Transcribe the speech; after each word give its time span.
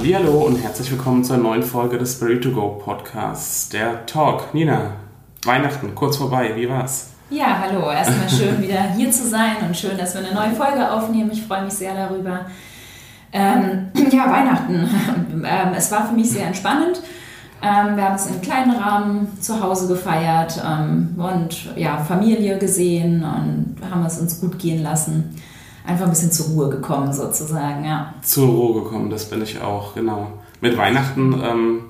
Hallo 0.00 0.44
und 0.46 0.56
herzlich 0.56 0.90
willkommen 0.92 1.24
zur 1.24 1.38
neuen 1.38 1.62
Folge 1.62 1.98
des 1.98 2.14
Spirit 2.14 2.42
to 2.42 2.52
Go 2.52 2.80
Podcasts, 2.82 3.68
der 3.68 4.06
Talk. 4.06 4.54
Nina, 4.54 4.92
Weihnachten 5.44 5.94
kurz 5.94 6.16
vorbei, 6.16 6.52
wie 6.54 6.68
war's? 6.68 7.10
Ja, 7.30 7.58
hallo. 7.60 7.90
Erstmal 7.90 8.30
schön 8.30 8.62
wieder 8.62 8.80
hier 8.96 9.10
zu 9.10 9.28
sein 9.28 9.56
und 9.66 9.76
schön, 9.76 9.98
dass 9.98 10.14
wir 10.14 10.24
eine 10.24 10.32
neue 10.32 10.52
Folge 10.52 10.90
aufnehmen. 10.90 11.30
Ich 11.32 11.42
freue 11.42 11.64
mich 11.64 11.74
sehr 11.74 11.94
darüber. 11.94 12.46
Ähm, 13.32 13.88
ja, 14.10 14.30
Weihnachten. 14.30 14.88
Ähm, 15.38 15.72
es 15.76 15.92
war 15.92 16.08
für 16.08 16.14
mich 16.14 16.30
sehr 16.30 16.46
entspannend. 16.48 17.00
Ähm, 17.62 17.96
wir 17.96 18.04
haben 18.04 18.16
es 18.16 18.26
im 18.26 18.40
kleinen 18.40 18.72
Rahmen 18.72 19.40
zu 19.40 19.62
Hause 19.62 19.86
gefeiert 19.86 20.60
ähm, 20.66 21.14
und 21.16 21.76
ja, 21.76 21.98
Familie 21.98 22.58
gesehen 22.58 23.22
und 23.22 23.76
haben 23.88 24.04
es 24.04 24.18
uns 24.18 24.40
gut 24.40 24.58
gehen 24.58 24.82
lassen 24.82 25.40
einfach 25.88 26.04
ein 26.04 26.10
bisschen 26.10 26.30
zur 26.30 26.46
Ruhe 26.46 26.68
gekommen 26.68 27.12
sozusagen, 27.12 27.84
ja. 27.84 28.14
Zur 28.22 28.48
Ruhe 28.48 28.82
gekommen, 28.82 29.10
das 29.10 29.24
bin 29.24 29.42
ich 29.42 29.60
auch, 29.60 29.94
genau. 29.94 30.28
Mit 30.60 30.76
Weihnachten 30.76 31.40
ähm, 31.42 31.80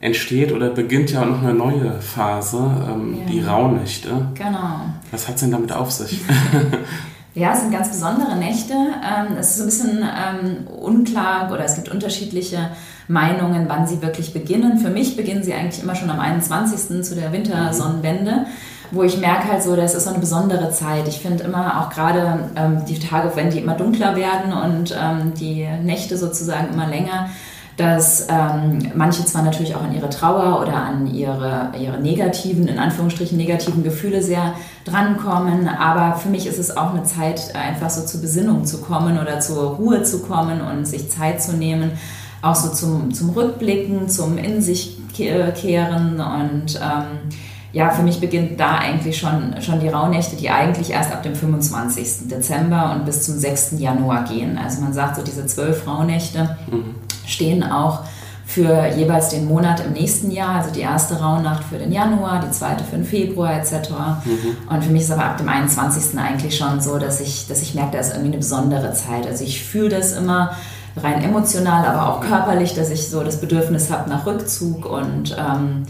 entsteht 0.00 0.52
oder 0.52 0.70
beginnt 0.70 1.10
ja 1.10 1.22
auch 1.22 1.26
noch 1.26 1.42
eine 1.42 1.54
neue 1.54 2.00
Phase, 2.00 2.58
ähm, 2.58 3.18
ja. 3.18 3.26
die 3.32 3.40
Rauhnächte. 3.40 4.28
Genau. 4.34 4.80
Was 5.10 5.26
hat 5.26 5.36
es 5.36 5.40
denn 5.40 5.52
damit 5.52 5.72
auf 5.72 5.90
sich? 5.90 6.20
Ja, 7.32 7.52
es 7.52 7.60
sind 7.60 7.70
ganz 7.70 7.88
besondere 7.90 8.36
Nächte. 8.36 8.74
Ähm, 8.74 9.36
es 9.38 9.54
ist 9.54 9.60
ein 9.60 9.66
bisschen 9.66 9.98
ähm, 10.02 10.66
unklar 10.66 11.52
oder 11.52 11.64
es 11.64 11.76
gibt 11.76 11.88
unterschiedliche 11.88 12.70
Meinungen, 13.06 13.66
wann 13.68 13.86
sie 13.86 14.02
wirklich 14.02 14.32
beginnen. 14.32 14.78
Für 14.78 14.90
mich 14.90 15.16
beginnen 15.16 15.44
sie 15.44 15.54
eigentlich 15.54 15.80
immer 15.80 15.94
schon 15.94 16.10
am 16.10 16.18
21. 16.18 17.04
zu 17.04 17.14
der 17.14 17.32
Wintersonnenwende 17.32 18.46
wo 18.90 19.02
ich 19.02 19.18
merke 19.18 19.48
halt 19.50 19.62
so, 19.62 19.76
das 19.76 19.94
ist 19.94 20.04
so 20.04 20.10
eine 20.10 20.18
besondere 20.18 20.70
Zeit. 20.70 21.06
Ich 21.08 21.20
finde 21.20 21.44
immer 21.44 21.80
auch 21.80 21.90
gerade 21.90 22.50
ähm, 22.56 22.84
die 22.88 22.98
Tage, 22.98 23.30
wenn 23.34 23.50
die 23.50 23.58
immer 23.58 23.74
dunkler 23.74 24.16
werden 24.16 24.52
und 24.52 24.96
ähm, 25.00 25.32
die 25.34 25.66
Nächte 25.82 26.16
sozusagen 26.16 26.72
immer 26.72 26.86
länger, 26.86 27.28
dass 27.76 28.26
ähm, 28.28 28.90
manche 28.94 29.24
zwar 29.24 29.42
natürlich 29.42 29.74
auch 29.74 29.82
an 29.82 29.94
ihre 29.94 30.10
Trauer 30.10 30.60
oder 30.60 30.74
an 30.74 31.06
ihre, 31.06 31.72
ihre 31.80 31.98
negativen, 31.98 32.68
in 32.68 32.78
Anführungsstrichen 32.78 33.38
negativen 33.38 33.82
Gefühle 33.82 34.22
sehr 34.22 34.54
drankommen, 34.84 35.66
aber 35.66 36.16
für 36.16 36.28
mich 36.28 36.46
ist 36.46 36.58
es 36.58 36.76
auch 36.76 36.92
eine 36.92 37.04
Zeit, 37.04 37.54
einfach 37.54 37.88
so 37.88 38.04
zur 38.04 38.20
Besinnung 38.20 38.66
zu 38.66 38.82
kommen 38.82 39.18
oder 39.18 39.40
zur 39.40 39.76
Ruhe 39.76 40.02
zu 40.02 40.20
kommen 40.22 40.60
und 40.60 40.86
sich 40.86 41.10
Zeit 41.10 41.42
zu 41.42 41.56
nehmen, 41.56 41.92
auch 42.42 42.54
so 42.54 42.70
zum, 42.70 43.14
zum 43.14 43.30
Rückblicken, 43.30 44.08
zum 44.08 44.36
In 44.36 44.60
sich 44.60 44.98
kehren 45.14 46.20
und 46.20 46.76
ähm, 46.76 47.30
ja, 47.72 47.90
für 47.90 48.02
mich 48.02 48.20
beginnt 48.20 48.58
da 48.58 48.78
eigentlich 48.78 49.18
schon, 49.18 49.54
schon 49.60 49.80
die 49.80 49.88
Rauhnächte, 49.88 50.36
die 50.36 50.50
eigentlich 50.50 50.90
erst 50.90 51.12
ab 51.12 51.22
dem 51.22 51.36
25. 51.36 52.28
Dezember 52.28 52.92
und 52.94 53.04
bis 53.04 53.22
zum 53.22 53.38
6. 53.38 53.74
Januar 53.78 54.24
gehen. 54.24 54.58
Also 54.58 54.80
man 54.80 54.92
sagt 54.92 55.16
so, 55.16 55.22
diese 55.22 55.46
zwölf 55.46 55.86
Rauhnächte 55.86 56.56
mhm. 56.70 56.96
stehen 57.26 57.62
auch 57.62 58.00
für 58.44 58.88
jeweils 58.96 59.28
den 59.28 59.46
Monat 59.46 59.78
im 59.86 59.92
nächsten 59.92 60.32
Jahr. 60.32 60.56
Also 60.56 60.72
die 60.72 60.80
erste 60.80 61.20
Rauhnacht 61.20 61.62
für 61.62 61.78
den 61.78 61.92
Januar, 61.92 62.40
die 62.44 62.50
zweite 62.50 62.82
für 62.82 62.96
den 62.96 63.04
Februar 63.04 63.54
etc. 63.54 63.90
Mhm. 64.24 64.68
Und 64.68 64.84
für 64.84 64.90
mich 64.90 65.02
ist 65.02 65.12
aber 65.12 65.24
ab 65.24 65.36
dem 65.36 65.48
21. 65.48 66.18
eigentlich 66.18 66.56
schon 66.56 66.80
so, 66.80 66.98
dass 66.98 67.20
ich, 67.20 67.46
dass 67.46 67.62
ich 67.62 67.76
merke, 67.76 67.92
da 67.92 67.98
ist 68.00 68.10
irgendwie 68.10 68.30
eine 68.30 68.38
besondere 68.38 68.92
Zeit. 68.94 69.28
Also 69.28 69.44
ich 69.44 69.62
fühle 69.62 69.90
das 69.90 70.14
immer 70.14 70.56
rein 70.96 71.22
emotional, 71.22 71.86
aber 71.86 72.08
auch 72.08 72.20
körperlich, 72.20 72.74
dass 72.74 72.90
ich 72.90 73.08
so 73.08 73.22
das 73.22 73.40
Bedürfnis 73.40 73.92
habe 73.92 74.10
nach 74.10 74.26
Rückzug 74.26 74.84
und 74.84 75.36
ähm, 75.38 75.84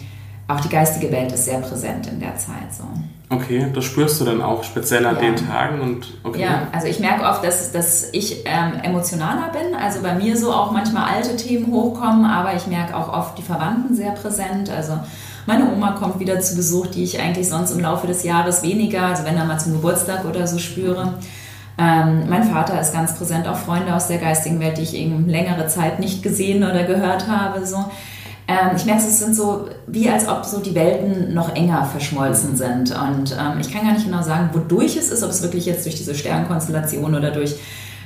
auch 0.50 0.60
die 0.60 0.68
geistige 0.68 1.10
Welt 1.12 1.32
ist 1.32 1.44
sehr 1.44 1.58
präsent 1.58 2.06
in 2.06 2.20
der 2.20 2.36
Zeit. 2.36 2.72
So. 2.72 2.84
Okay, 3.28 3.66
das 3.72 3.84
spürst 3.84 4.20
du 4.20 4.24
dann 4.24 4.42
auch 4.42 4.64
speziell 4.64 5.06
an 5.06 5.16
ja. 5.16 5.20
den 5.20 5.36
Tagen 5.36 5.80
und 5.80 6.14
okay. 6.24 6.42
Ja, 6.42 6.66
also 6.72 6.88
ich 6.88 6.98
merke 6.98 7.24
oft, 7.24 7.44
dass, 7.44 7.70
dass 7.70 8.08
ich 8.12 8.44
ähm, 8.44 8.80
emotionaler 8.82 9.52
bin. 9.52 9.74
Also 9.74 10.02
bei 10.02 10.14
mir 10.14 10.36
so 10.36 10.52
auch 10.52 10.72
manchmal 10.72 11.14
alte 11.14 11.36
Themen 11.36 11.72
hochkommen, 11.72 12.24
aber 12.24 12.54
ich 12.54 12.66
merke 12.66 12.96
auch 12.96 13.12
oft 13.12 13.38
die 13.38 13.42
Verwandten 13.42 13.94
sehr 13.94 14.10
präsent. 14.12 14.68
Also 14.70 14.98
meine 15.46 15.72
Oma 15.72 15.92
kommt 15.92 16.18
wieder 16.18 16.40
zu 16.40 16.56
Besuch, 16.56 16.88
die 16.88 17.04
ich 17.04 17.20
eigentlich 17.20 17.48
sonst 17.48 17.70
im 17.70 17.80
Laufe 17.80 18.06
des 18.06 18.24
Jahres 18.24 18.62
weniger, 18.62 19.02
also 19.02 19.24
wenn 19.24 19.36
dann 19.36 19.46
mal 19.46 19.58
zum 19.58 19.72
Geburtstag 19.74 20.24
oder 20.24 20.46
so 20.46 20.58
spüre. 20.58 21.14
Ähm, 21.78 22.28
mein 22.28 22.44
Vater 22.44 22.80
ist 22.80 22.92
ganz 22.92 23.16
präsent, 23.16 23.46
auch 23.46 23.56
Freunde 23.56 23.94
aus 23.94 24.08
der 24.08 24.18
geistigen 24.18 24.60
Welt, 24.60 24.76
die 24.76 24.82
ich 24.82 24.94
eben 24.94 25.28
längere 25.28 25.66
Zeit 25.68 26.00
nicht 26.00 26.22
gesehen 26.22 26.64
oder 26.64 26.82
gehört 26.82 27.28
habe. 27.28 27.64
So. 27.64 27.84
Ähm, 28.50 28.74
ich 28.74 28.84
merke, 28.84 29.02
es 29.02 29.20
sind 29.20 29.36
so, 29.36 29.68
wie 29.86 30.10
als 30.10 30.26
ob 30.28 30.44
so 30.44 30.58
die 30.58 30.74
Welten 30.74 31.32
noch 31.32 31.54
enger 31.54 31.84
verschmolzen 31.84 32.56
sind. 32.56 32.90
Und 32.90 33.36
ähm, 33.38 33.60
ich 33.60 33.72
kann 33.72 33.84
gar 33.84 33.92
nicht 33.92 34.06
genau 34.06 34.22
sagen, 34.22 34.50
wodurch 34.52 34.96
es 34.96 35.12
ist, 35.12 35.22
ob 35.22 35.30
es 35.30 35.42
wirklich 35.42 35.66
jetzt 35.66 35.84
durch 35.84 35.94
diese 35.94 36.16
Sternkonstellation 36.16 37.14
oder 37.14 37.30
durch 37.30 37.54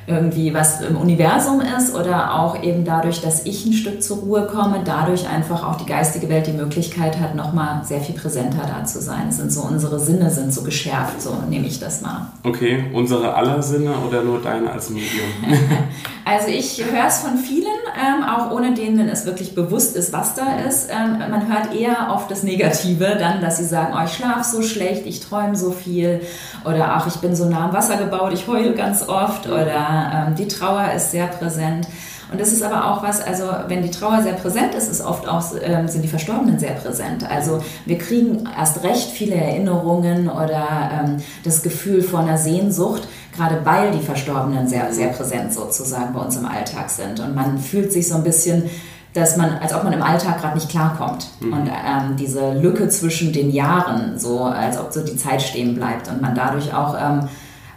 irgendwie 0.06 0.52
was 0.52 0.80
im 0.82 0.96
Universum 0.96 1.60
ist 1.60 1.94
oder 1.94 2.34
auch 2.34 2.62
eben 2.62 2.84
dadurch, 2.84 3.22
dass 3.22 3.46
ich 3.46 3.64
ein 3.64 3.72
Stück 3.72 4.02
zur 4.02 4.18
Ruhe 4.18 4.46
komme, 4.46 4.82
dadurch 4.84 5.28
einfach 5.28 5.66
auch 5.66 5.76
die 5.76 5.86
geistige 5.86 6.28
Welt 6.28 6.46
die 6.46 6.52
Möglichkeit 6.52 7.18
hat, 7.20 7.34
nochmal 7.34 7.84
sehr 7.84 8.00
viel 8.00 8.14
präsenter 8.14 8.66
da 8.66 8.84
zu 8.84 9.00
sein. 9.00 9.28
Es 9.30 9.38
sind 9.38 9.50
so, 9.50 9.62
unsere 9.62 9.98
Sinne 9.98 10.30
sind 10.30 10.52
so 10.52 10.62
geschärft, 10.62 11.22
so 11.22 11.34
nehme 11.48 11.66
ich 11.66 11.80
das 11.80 12.02
mal. 12.02 12.28
Okay, 12.42 12.84
unsere 12.92 13.34
aller 13.34 13.62
Sinne 13.62 13.94
oder 14.06 14.22
nur 14.22 14.42
deine 14.42 14.70
als 14.70 14.90
Medium? 14.90 15.08
also 16.24 16.48
ich 16.48 16.84
höre 16.84 17.06
es 17.06 17.18
von 17.18 17.38
vielen, 17.38 17.64
ähm, 17.96 18.24
auch 18.24 18.50
ohne 18.50 18.74
denen 18.74 19.08
es 19.08 19.24
wirklich 19.24 19.54
bewusst 19.54 19.96
ist, 19.96 20.12
was 20.12 20.34
da 20.34 20.58
ist. 20.68 20.90
Ähm, 20.90 21.18
man 21.30 21.48
hört 21.48 21.74
eher 21.74 22.10
oft 22.12 22.30
das 22.30 22.42
Negative, 22.42 23.16
dann, 23.18 23.40
dass 23.40 23.56
sie 23.56 23.64
sagen, 23.64 23.94
oh, 23.96 24.04
ich 24.04 24.12
schlafe 24.12 24.44
so 24.44 24.60
schlecht, 24.60 25.06
ich 25.06 25.20
träume 25.20 25.56
so 25.56 25.70
viel 25.70 26.20
oder 26.64 26.92
ach, 26.92 27.06
ich 27.06 27.16
bin 27.16 27.34
so 27.34 27.48
nah 27.48 27.66
am 27.66 27.72
Wasser 27.72 27.96
gebaut, 27.96 28.32
ich 28.34 28.46
heule 28.46 28.74
ganz 28.74 29.08
oft 29.08 29.46
oder 29.46 29.93
ähm, 29.94 30.34
die 30.34 30.48
Trauer 30.48 30.92
ist 30.92 31.10
sehr 31.10 31.26
präsent. 31.26 31.86
Und 32.32 32.40
das 32.40 32.52
ist 32.52 32.62
aber 32.62 32.90
auch 32.90 33.02
was, 33.02 33.20
also 33.20 33.44
wenn 33.68 33.82
die 33.82 33.90
Trauer 33.90 34.22
sehr 34.22 34.32
präsent 34.32 34.74
ist, 34.74 34.90
ist 34.90 35.02
oft 35.02 35.28
auch, 35.28 35.44
ähm, 35.62 35.86
sind 35.88 36.02
die 36.02 36.08
Verstorbenen 36.08 36.58
sehr 36.58 36.72
präsent. 36.72 37.28
Also 37.30 37.62
wir 37.84 37.98
kriegen 37.98 38.48
erst 38.58 38.82
recht 38.82 39.10
viele 39.10 39.34
Erinnerungen 39.34 40.28
oder 40.28 40.90
ähm, 40.92 41.22
das 41.44 41.62
Gefühl 41.62 42.02
von 42.02 42.22
einer 42.22 42.38
Sehnsucht, 42.38 43.06
gerade 43.36 43.60
weil 43.64 43.92
die 43.92 44.04
Verstorbenen 44.04 44.66
sehr, 44.68 44.92
sehr 44.92 45.08
präsent 45.08 45.52
sozusagen 45.52 46.14
bei 46.14 46.20
uns 46.20 46.36
im 46.36 46.46
Alltag 46.46 46.88
sind. 46.90 47.20
Und 47.20 47.34
man 47.34 47.58
fühlt 47.58 47.92
sich 47.92 48.08
so 48.08 48.16
ein 48.16 48.24
bisschen 48.24 48.70
dass 49.14 49.36
man, 49.36 49.58
als 49.58 49.72
ob 49.72 49.84
man 49.84 49.92
im 49.92 50.02
Alltag 50.02 50.40
gerade 50.40 50.56
nicht 50.56 50.68
klarkommt. 50.68 51.28
Mhm. 51.40 51.52
Und 51.52 51.68
ähm, 51.68 52.16
diese 52.18 52.52
Lücke 52.54 52.88
zwischen 52.88 53.32
den 53.32 53.50
Jahren, 53.52 54.18
so 54.18 54.40
als 54.40 54.76
ob 54.76 54.92
so 54.92 55.04
die 55.04 55.16
Zeit 55.16 55.40
stehen 55.40 55.76
bleibt 55.76 56.08
und 56.08 56.20
man 56.20 56.34
dadurch 56.34 56.74
auch 56.74 56.96
ähm, 57.00 57.28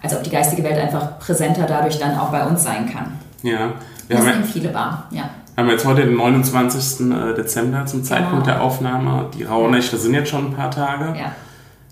als 0.01 0.15
ob 0.15 0.23
die 0.23 0.29
geistige 0.29 0.63
Welt 0.63 0.77
einfach 0.77 1.19
präsenter 1.19 1.65
dadurch 1.67 1.99
dann 1.99 2.17
auch 2.17 2.29
bei 2.29 2.45
uns 2.45 2.63
sein 2.63 2.89
kann. 2.91 3.13
Ja. 3.43 3.73
Wir 4.07 4.17
das 4.17 4.25
nehmen 4.25 4.43
viele 4.43 4.73
wahr, 4.73 5.07
ja. 5.11 5.29
Wir 5.55 5.63
haben 5.63 5.71
jetzt 5.71 5.85
heute 5.85 6.05
den 6.05 6.15
29. 6.15 7.11
Äh, 7.11 7.33
Dezember 7.33 7.85
zum 7.87 8.03
Zeitpunkt 8.03 8.45
genau. 8.45 8.57
der 8.57 8.61
Aufnahme. 8.61 9.31
Die 9.35 9.43
Rauhnächte 9.43 9.97
sind 9.97 10.13
jetzt 10.13 10.29
schon 10.29 10.47
ein 10.47 10.53
paar 10.53 10.69
Tage. 10.69 11.17
Ja. 11.17 11.31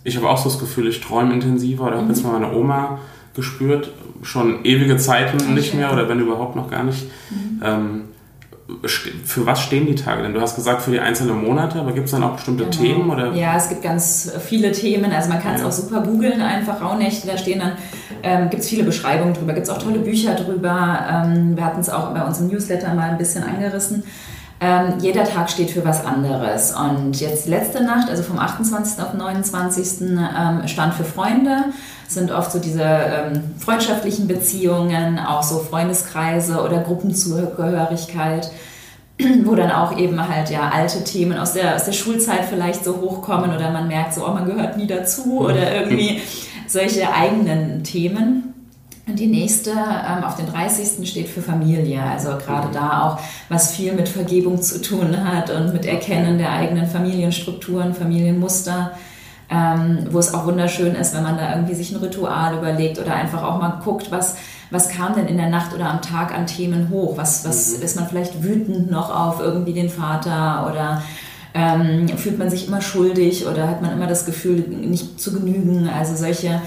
Ich 0.03 0.15
habe 0.15 0.29
auch 0.29 0.37
so 0.37 0.49
das 0.49 0.59
Gefühl, 0.59 0.87
ich 0.87 1.01
träume 1.01 1.33
intensiver 1.33 1.85
oder 1.85 1.95
mhm. 1.95 2.01
habe 2.01 2.09
jetzt 2.09 2.23
mal 2.23 2.39
meine 2.39 2.53
Oma 2.53 2.99
gespürt, 3.35 3.91
schon 4.21 4.63
ewige 4.63 4.97
Zeiten 4.97 5.55
nicht 5.55 5.73
mehr 5.73 5.91
oder 5.91 6.07
wenn 6.07 6.19
überhaupt 6.19 6.55
noch 6.55 6.69
gar 6.69 6.83
nicht. 6.83 7.05
Mhm. 7.31 7.61
Ähm, 7.63 8.01
für 9.23 9.45
was 9.45 9.61
stehen 9.61 9.85
die 9.85 9.93
Tage 9.93 10.23
denn? 10.23 10.33
Du 10.33 10.41
hast 10.41 10.55
gesagt 10.55 10.81
für 10.81 10.89
die 10.89 10.99
einzelnen 10.99 11.43
Monate, 11.43 11.79
aber 11.79 11.91
gibt 11.91 12.05
es 12.05 12.11
dann 12.11 12.23
auch 12.23 12.35
bestimmte 12.35 12.65
genau. 12.65 12.75
Themen? 12.75 13.09
Oder? 13.11 13.31
Ja, 13.33 13.55
es 13.55 13.69
gibt 13.69 13.83
ganz 13.83 14.31
viele 14.43 14.71
Themen. 14.71 15.11
Also 15.11 15.29
man 15.29 15.39
kann 15.39 15.53
es 15.53 15.61
ja. 15.61 15.67
auch 15.67 15.71
super 15.71 16.01
googeln, 16.01 16.41
einfach 16.41 16.81
Rauhnächte, 16.81 17.27
da 17.27 17.37
stehen 17.37 17.59
dann, 17.59 17.73
ähm, 18.23 18.49
gibt 18.49 18.63
es 18.63 18.69
viele 18.69 18.83
Beschreibungen 18.83 19.35
drüber, 19.35 19.53
gibt 19.53 19.67
es 19.67 19.69
auch 19.71 19.77
tolle 19.77 19.99
Bücher 19.99 20.33
drüber. 20.33 20.99
Ähm, 21.11 21.55
wir 21.55 21.63
hatten 21.63 21.79
es 21.79 21.89
auch 21.89 22.11
bei 22.11 22.25
uns 22.25 22.39
im 22.39 22.47
Newsletter 22.47 22.93
mal 22.95 23.11
ein 23.11 23.19
bisschen 23.19 23.43
angerissen. 23.43 24.03
Ähm, 24.61 24.93
jeder 24.99 25.25
Tag 25.25 25.49
steht 25.49 25.71
für 25.71 25.83
was 25.83 26.05
anderes. 26.05 26.73
Und 26.73 27.19
jetzt 27.19 27.47
letzte 27.47 27.83
Nacht, 27.83 28.09
also 28.09 28.23
vom 28.23 28.39
28. 28.39 29.03
auf 29.03 29.13
29. 29.13 30.01
Ähm, 30.01 30.67
stand 30.67 30.93
für 30.93 31.03
Freunde. 31.03 31.65
sind 32.07 32.31
oft 32.31 32.51
so 32.51 32.59
diese 32.59 32.83
ähm, 32.83 33.43
freundschaftlichen 33.59 34.27
Beziehungen, 34.27 35.19
auch 35.19 35.43
so 35.43 35.59
Freundeskreise 35.59 36.61
oder 36.61 36.79
Gruppenzugehörigkeit 36.79 38.49
wo 39.45 39.55
dann 39.55 39.71
auch 39.71 39.97
eben 39.97 40.27
halt 40.27 40.49
ja 40.49 40.69
alte 40.69 41.03
Themen 41.03 41.37
aus 41.37 41.53
der, 41.53 41.75
aus 41.75 41.85
der 41.85 41.93
Schulzeit 41.93 42.45
vielleicht 42.45 42.83
so 42.83 42.99
hochkommen 42.99 43.55
oder 43.55 43.71
man 43.71 43.87
merkt 43.87 44.13
so, 44.13 44.25
oh, 44.25 44.31
man 44.31 44.45
gehört 44.45 44.77
nie 44.77 44.87
dazu 44.87 45.39
oder 45.39 45.73
irgendwie 45.73 46.21
solche 46.67 47.13
eigenen 47.13 47.83
Themen. 47.83 48.44
Und 49.07 49.19
die 49.19 49.27
nächste 49.27 49.71
ähm, 49.71 50.23
auf 50.23 50.35
den 50.35 50.47
30. 50.47 51.07
steht 51.07 51.29
für 51.29 51.41
Familie. 51.41 52.01
Also 52.01 52.29
gerade 52.37 52.69
da 52.73 53.03
auch, 53.03 53.19
was 53.49 53.71
viel 53.71 53.93
mit 53.93 54.09
Vergebung 54.09 54.61
zu 54.61 54.81
tun 54.81 55.23
hat 55.23 55.51
und 55.51 55.73
mit 55.73 55.85
Erkennen 55.85 56.39
der 56.39 56.51
eigenen 56.51 56.87
Familienstrukturen, 56.87 57.93
Familienmuster. 57.93 58.91
Ähm, 59.47 60.07
wo 60.09 60.17
es 60.17 60.33
auch 60.33 60.47
wunderschön 60.47 60.95
ist, 60.95 61.13
wenn 61.13 61.21
man 61.21 61.37
da 61.37 61.51
irgendwie 61.51 61.75
sich 61.75 61.91
ein 61.91 61.97
Ritual 61.97 62.57
überlegt 62.57 62.97
oder 62.97 63.13
einfach 63.13 63.43
auch 63.43 63.59
mal 63.59 63.79
guckt, 63.83 64.09
was, 64.09 64.37
was 64.71 64.89
kam 64.89 65.13
denn 65.13 65.27
in 65.27 65.37
der 65.37 65.49
Nacht 65.49 65.71
oder 65.75 65.87
am 65.87 66.01
Tag 66.01 66.35
an 66.35 66.47
Themen 66.47 66.89
hoch? 66.89 67.15
Was, 67.15 67.45
was 67.45 67.77
mhm. 67.77 67.83
ist 67.83 67.95
man 67.95 68.07
vielleicht 68.07 68.43
wütend 68.43 68.89
noch 68.89 69.15
auf 69.15 69.39
irgendwie 69.39 69.73
den 69.73 69.91
Vater 69.91 70.67
oder 70.67 71.03
ähm, 71.53 72.07
fühlt 72.17 72.39
man 72.39 72.49
sich 72.49 72.67
immer 72.67 72.81
schuldig 72.81 73.45
oder 73.45 73.69
hat 73.69 73.83
man 73.83 73.91
immer 73.91 74.07
das 74.07 74.25
Gefühl, 74.25 74.61
nicht 74.67 75.21
zu 75.21 75.31
genügen? 75.31 75.87
Also 75.95 76.15
solche 76.15 76.59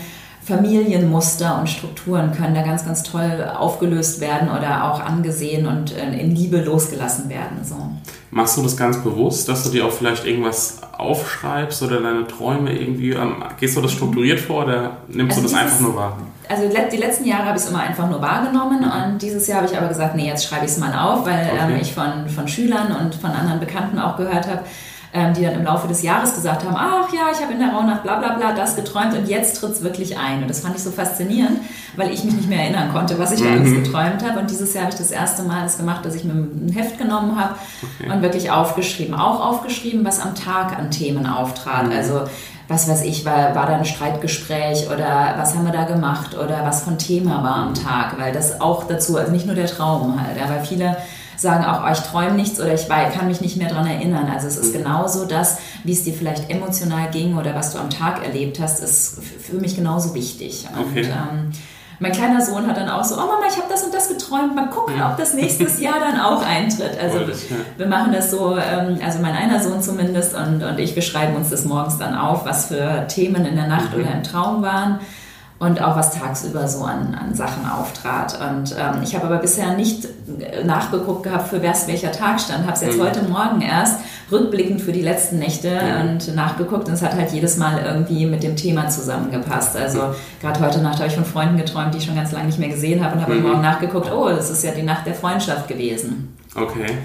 Familienmuster 0.48 1.58
und 1.60 1.68
Strukturen 1.68 2.32
können 2.32 2.54
da 2.54 2.62
ganz, 2.62 2.86
ganz 2.86 3.02
toll 3.02 3.52
aufgelöst 3.56 4.20
werden 4.20 4.48
oder 4.48 4.90
auch 4.90 5.00
angesehen 5.00 5.66
und 5.66 5.94
äh, 5.94 6.18
in 6.18 6.34
Liebe 6.34 6.62
losgelassen 6.62 7.28
werden. 7.28 7.58
So. 7.62 7.76
Machst 8.30 8.56
du 8.56 8.62
das 8.62 8.76
ganz 8.76 8.96
bewusst, 8.98 9.48
dass 9.48 9.64
du 9.64 9.70
dir 9.70 9.84
auch 9.84 9.92
vielleicht 9.92 10.24
irgendwas 10.24 10.80
aufschreibst 10.96 11.82
oder 11.82 12.00
deine 12.00 12.26
Träume 12.26 12.72
irgendwie, 12.72 13.12
ähm, 13.12 13.44
gehst 13.60 13.76
du 13.76 13.82
das 13.82 13.92
strukturiert 13.92 14.40
vor 14.40 14.64
oder 14.64 14.96
nimmst 15.08 15.36
also 15.36 15.48
du 15.48 15.52
das 15.52 15.62
einfach 15.62 15.80
nur 15.80 15.94
wahr? 15.94 16.18
Also 16.48 16.62
die 16.66 16.96
letzten 16.96 17.26
Jahre 17.26 17.44
habe 17.44 17.58
ich 17.58 17.64
es 17.64 17.68
immer 17.68 17.80
einfach 17.80 18.08
nur 18.08 18.22
wahrgenommen 18.22 18.84
und 18.84 19.20
dieses 19.20 19.46
Jahr 19.46 19.58
habe 19.58 19.68
ich 19.70 19.76
aber 19.76 19.88
gesagt, 19.88 20.16
nee, 20.16 20.26
jetzt 20.26 20.46
schreibe 20.46 20.64
ich 20.64 20.70
es 20.70 20.78
mal 20.78 20.94
auf, 20.98 21.26
weil 21.26 21.46
okay. 21.52 21.72
ähm, 21.74 21.78
ich 21.80 21.92
von, 21.92 22.26
von 22.34 22.48
Schülern 22.48 22.96
und 22.96 23.14
von 23.14 23.30
anderen 23.30 23.60
Bekannten 23.60 23.98
auch 23.98 24.16
gehört 24.16 24.48
habe, 24.48 24.62
ähm, 25.12 25.32
die 25.32 25.43
dann 25.43 25.55
im 25.55 25.64
Laufe 25.64 25.88
des 25.88 26.02
Jahres 26.02 26.34
gesagt 26.34 26.64
haben, 26.64 26.76
ach 26.76 27.12
ja, 27.12 27.31
ich 27.32 27.40
habe 27.43 27.52
in 27.52 27.58
der 27.58 27.72
Rauhnacht 27.72 28.02
bla 28.02 28.19
bla 28.19 28.34
bla 28.34 28.52
das 28.52 28.76
geträumt 28.76 29.14
und 29.14 29.26
jetzt 29.26 29.58
tritt 29.58 29.72
es 29.72 29.82
wirklich 29.82 30.19
ein. 30.19 30.43
Und 30.43 30.49
das 30.49 30.60
fand 30.60 30.76
ich 30.76 30.82
so 30.82 30.90
faszinierend, 30.90 31.60
weil 31.96 32.12
ich 32.12 32.25
mich 32.25 32.34
nicht 32.34 32.49
mehr 32.49 32.60
erinnern 32.60 32.93
konnte, 32.93 33.19
was 33.19 33.32
ich 33.32 33.40
mhm. 33.40 33.52
alles 33.52 33.75
geträumt 33.75 34.22
habe. 34.22 34.40
Und 34.40 34.50
dieses 34.50 34.75
Jahr 34.75 34.84
habe 34.84 34.93
ich 34.93 34.99
das 34.99 35.10
erste 35.10 35.43
Mal 35.43 35.62
das 35.62 35.78
gemacht, 35.78 36.05
dass 36.05 36.14
ich 36.14 36.25
mir 36.25 36.32
ein 36.32 36.70
Heft 36.75 36.99
genommen 36.99 37.40
habe 37.40 37.55
okay. 37.82 38.12
und 38.12 38.22
wirklich 38.22 38.50
aufgeschrieben. 38.50 39.14
Auch 39.14 39.44
aufgeschrieben, 39.44 40.05
was 40.05 40.20
am 40.20 40.34
Tag 40.34 40.78
an 40.78 40.90
Themen 40.90 41.26
auftrat. 41.26 41.87
Mhm. 41.87 41.93
Also 41.93 42.20
was 42.69 42.87
weiß 42.87 43.02
ich, 43.05 43.25
war, 43.25 43.55
war 43.55 43.66
da 43.66 43.76
ein 43.76 43.87
Streitgespräch 43.87 44.88
oder 44.88 45.34
was 45.38 45.55
haben 45.55 45.64
wir 45.64 45.72
da 45.72 45.84
gemacht 45.84 46.37
oder 46.37 46.64
was 46.64 46.82
von 46.82 46.99
Thema 46.99 47.43
war 47.43 47.56
am 47.56 47.72
Tag, 47.72 48.19
weil 48.19 48.31
das 48.31 48.60
auch 48.60 48.87
dazu, 48.87 49.16
also 49.16 49.32
nicht 49.32 49.46
nur 49.46 49.55
der 49.55 49.66
Traum 49.66 50.20
halt, 50.22 50.37
weil 50.50 50.62
viele 50.62 50.99
sagen 51.38 51.64
auch, 51.64 51.85
oh, 51.85 51.93
ich 51.93 52.00
träume 52.00 52.32
nichts 52.32 52.61
oder 52.61 52.75
ich 52.75 52.88
kann 52.88 53.29
mich 53.29 53.40
nicht 53.40 53.56
mehr 53.56 53.69
daran 53.69 53.87
erinnern. 53.87 54.29
Also 54.32 54.49
es 54.49 54.56
ist 54.56 54.75
mhm. 54.75 54.79
genauso 54.79 55.25
das, 55.25 55.58
wie 55.85 55.93
es 55.93 56.05
dir 56.05 56.12
vielleicht 56.12 56.50
emotional 56.50 57.11
ging 57.11 57.37
oder 57.37 57.55
was 57.55 57.73
du 57.73 57.79
am 57.79 57.90
Tag 57.90 58.25
erlebt 58.25 58.61
hast, 58.61 58.82
ist 58.82 59.19
für 59.23 59.56
mich 59.56 59.76
genauso 59.76 60.14
wichtig. 60.14 60.67
Okay. 60.73 61.00
Und, 61.00 61.06
ähm, 61.06 61.52
mein 62.00 62.12
kleiner 62.12 62.40
Sohn 62.40 62.67
hat 62.69 62.76
dann 62.76 62.88
auch 62.88 63.02
so, 63.02 63.17
oh 63.17 63.26
Mama, 63.26 63.43
ich 63.49 63.56
habe 63.56 63.67
das 63.69 63.82
und 63.82 63.93
das 63.93 64.08
geträumt, 64.08 64.55
mal 64.55 64.69
gucken, 64.69 64.94
ob 65.02 65.17
das 65.17 65.35
nächstes 65.35 65.81
Jahr 65.81 65.99
dann 65.99 66.20
auch 66.20 66.44
eintritt. 66.44 66.96
Also 67.00 67.20
wir 67.76 67.87
machen 67.87 68.12
das 68.12 68.31
so, 68.31 68.56
ähm, 68.56 69.00
also 69.05 69.19
mein 69.20 69.34
einer 69.34 69.61
Sohn 69.61 69.82
zumindest 69.82 70.34
und, 70.34 70.62
und 70.62 70.79
ich, 70.79 70.94
wir 70.94 71.02
schreiben 71.02 71.34
uns 71.34 71.50
das 71.50 71.64
morgens 71.64 71.99
dann 71.99 72.17
auf, 72.17 72.44
was 72.44 72.67
für 72.67 73.06
Themen 73.08 73.44
in 73.44 73.56
der 73.56 73.67
Nacht 73.67 73.96
mhm. 73.96 74.02
oder 74.02 74.12
im 74.12 74.23
Traum 74.23 74.62
waren 74.62 75.00
und 75.58 75.82
auch 75.82 75.96
was 75.96 76.12
tagsüber 76.12 76.69
so 76.69 76.84
an, 76.84 77.14
an 77.14 77.34
Sachen 77.34 77.69
auftrat. 77.69 78.38
Und 78.40 78.76
ähm, 78.78 79.02
ich 79.02 79.16
habe 79.16 79.26
aber 79.26 79.38
bisher 79.38 79.75
nicht 79.75 80.06
nachgeguckt 80.64 81.25
gehabt, 81.25 81.49
für 81.49 81.62
was 81.62 81.88
welcher 81.88 82.12
Tag 82.12 82.40
stand. 82.40 82.64
Habe 82.64 82.75
es 82.75 82.82
jetzt 82.82 82.96
mhm. 82.96 83.02
heute 83.02 83.22
Morgen 83.22 83.60
erst 83.60 83.99
rückblickend 84.31 84.81
für 84.81 84.93
die 84.93 85.02
letzten 85.02 85.40
Nächte 85.40 85.69
ja. 85.69 86.00
und 86.00 86.34
nachgeguckt 86.34 86.88
und 86.88 86.94
es 86.94 87.02
hat 87.02 87.14
halt 87.14 87.32
jedes 87.32 87.56
Mal 87.56 87.82
irgendwie 87.84 88.26
mit 88.26 88.43
dem 88.43 88.55
Thema 88.55 88.88
zusammengepasst. 88.88 89.76
Also 89.76 90.14
gerade 90.40 90.60
heute 90.60 90.81
Nacht 90.81 90.99
habe 90.99 91.08
ich 91.08 91.14
von 91.14 91.25
Freunden 91.25 91.56
geträumt, 91.56 91.93
die 91.94 91.99
ich 91.99 92.05
schon 92.05 92.14
ganz 92.14 92.31
lange 92.31 92.46
nicht 92.46 92.58
mehr 92.58 92.69
gesehen 92.69 93.05
habe 93.05 93.16
und 93.16 93.22
habe 93.22 93.34
mhm. 93.34 93.43
morgen 93.43 93.60
nachgeguckt, 93.62 94.12
oh, 94.12 94.28
das 94.28 94.50
ist 94.50 94.62
ja 94.62 94.70
die 94.70 94.82
Nacht 94.82 95.06
der 95.06 95.14
Freundschaft 95.14 95.66
gewesen. 95.66 96.37
Okay. 96.55 96.99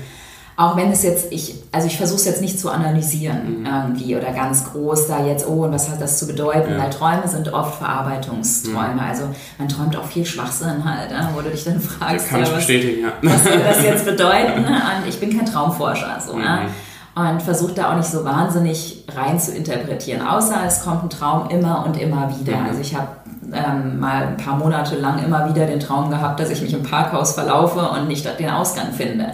Auch 0.55 0.75
wenn 0.77 0.91
es 0.91 1.01
jetzt, 1.01 1.31
ich, 1.31 1.55
also 1.71 1.87
ich 1.87 1.97
versuche 1.97 2.17
es 2.17 2.25
jetzt 2.25 2.41
nicht 2.41 2.59
zu 2.59 2.69
analysieren 2.69 3.61
mhm. 3.61 3.65
irgendwie 3.65 4.15
oder 4.15 4.31
ganz 4.31 4.71
groß 4.71 5.07
da 5.07 5.25
jetzt, 5.25 5.47
oh, 5.47 5.63
und 5.63 5.71
was 5.71 5.89
hat 5.89 5.99
das 5.99 6.19
zu 6.19 6.27
bedeuten? 6.27 6.73
Ja. 6.73 6.83
Weil 6.83 6.89
Träume 6.91 7.27
sind 7.27 7.51
oft 7.51 7.79
Verarbeitungsträume. 7.79 8.93
Mhm. 8.93 8.99
Also 8.99 9.23
man 9.57 9.67
träumt 9.67 9.95
auch 9.97 10.05
viel 10.05 10.25
Schwachsinn 10.25 10.85
halt, 10.85 11.09
ne? 11.09 11.29
wo 11.33 11.41
du 11.41 11.49
dich 11.49 11.63
dann 11.63 11.79
fragst, 11.79 12.29
kann 12.29 12.41
ja, 12.41 12.51
was, 12.51 12.67
ja. 12.67 13.13
was 13.21 13.43
soll 13.43 13.59
das 13.59 13.83
jetzt 13.83 14.05
bedeuten? 14.05 14.65
Und 14.65 15.07
ich 15.09 15.19
bin 15.19 15.35
kein 15.35 15.47
Traumforscher, 15.47 16.19
so, 16.25 16.33
ne? 16.33 16.39
mhm. 16.39 16.43
ne? 16.43 16.69
und 17.15 17.41
versuche 17.41 17.73
da 17.73 17.91
auch 17.91 17.97
nicht 17.97 18.09
so 18.09 18.25
wahnsinnig 18.25 19.05
rein 19.15 19.39
zu 19.39 19.53
interpretieren, 19.53 20.25
außer 20.25 20.61
es 20.65 20.83
kommt 20.83 21.03
ein 21.03 21.09
Traum 21.09 21.49
immer 21.49 21.85
und 21.85 21.99
immer 21.99 22.33
wieder. 22.39 22.57
Mhm. 22.57 22.65
Also 22.67 22.81
ich 22.81 22.95
habe 22.95 23.07
ähm, 23.53 23.99
mal 23.99 24.27
ein 24.27 24.37
paar 24.37 24.57
Monate 24.57 24.95
lang 24.95 25.23
immer 25.23 25.49
wieder 25.49 25.65
den 25.65 25.79
Traum 25.79 26.09
gehabt, 26.09 26.39
dass 26.39 26.49
ich 26.49 26.61
mich 26.61 26.73
im 26.73 26.83
Parkhaus 26.83 27.33
verlaufe 27.33 27.79
und 27.79 28.07
nicht 28.07 28.27
den 28.39 28.49
Ausgang 28.49 28.93
finde. 28.93 29.33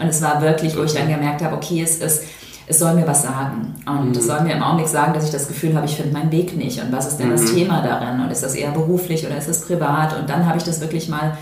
Und 0.00 0.08
es 0.08 0.22
war 0.22 0.40
wirklich, 0.40 0.76
wo 0.76 0.82
ich 0.82 0.94
dann 0.94 1.08
gemerkt 1.08 1.42
habe, 1.42 1.56
okay, 1.56 1.82
es 1.82 1.98
ist, 1.98 2.24
es 2.66 2.78
soll 2.78 2.94
mir 2.94 3.06
was 3.06 3.22
sagen. 3.22 3.74
Und 3.86 4.10
mhm. 4.10 4.16
es 4.16 4.26
soll 4.26 4.40
mir 4.42 4.54
im 4.54 4.62
Augenblick 4.62 4.88
sagen, 4.88 5.12
dass 5.12 5.24
ich 5.24 5.30
das 5.30 5.48
Gefühl 5.48 5.74
habe, 5.74 5.86
ich 5.86 5.96
finde 5.96 6.12
meinen 6.12 6.32
Weg 6.32 6.56
nicht. 6.56 6.82
Und 6.82 6.92
was 6.92 7.06
ist 7.06 7.18
denn 7.18 7.28
mhm. 7.28 7.32
das 7.32 7.52
Thema 7.52 7.82
darin? 7.82 8.20
Und 8.20 8.30
ist 8.30 8.42
das 8.42 8.54
eher 8.54 8.70
beruflich 8.70 9.26
oder 9.26 9.36
ist 9.36 9.48
es 9.48 9.66
privat? 9.66 10.18
Und 10.18 10.30
dann 10.30 10.46
habe 10.46 10.58
ich 10.58 10.64
das 10.64 10.80
wirklich 10.80 11.08
mal 11.08 11.36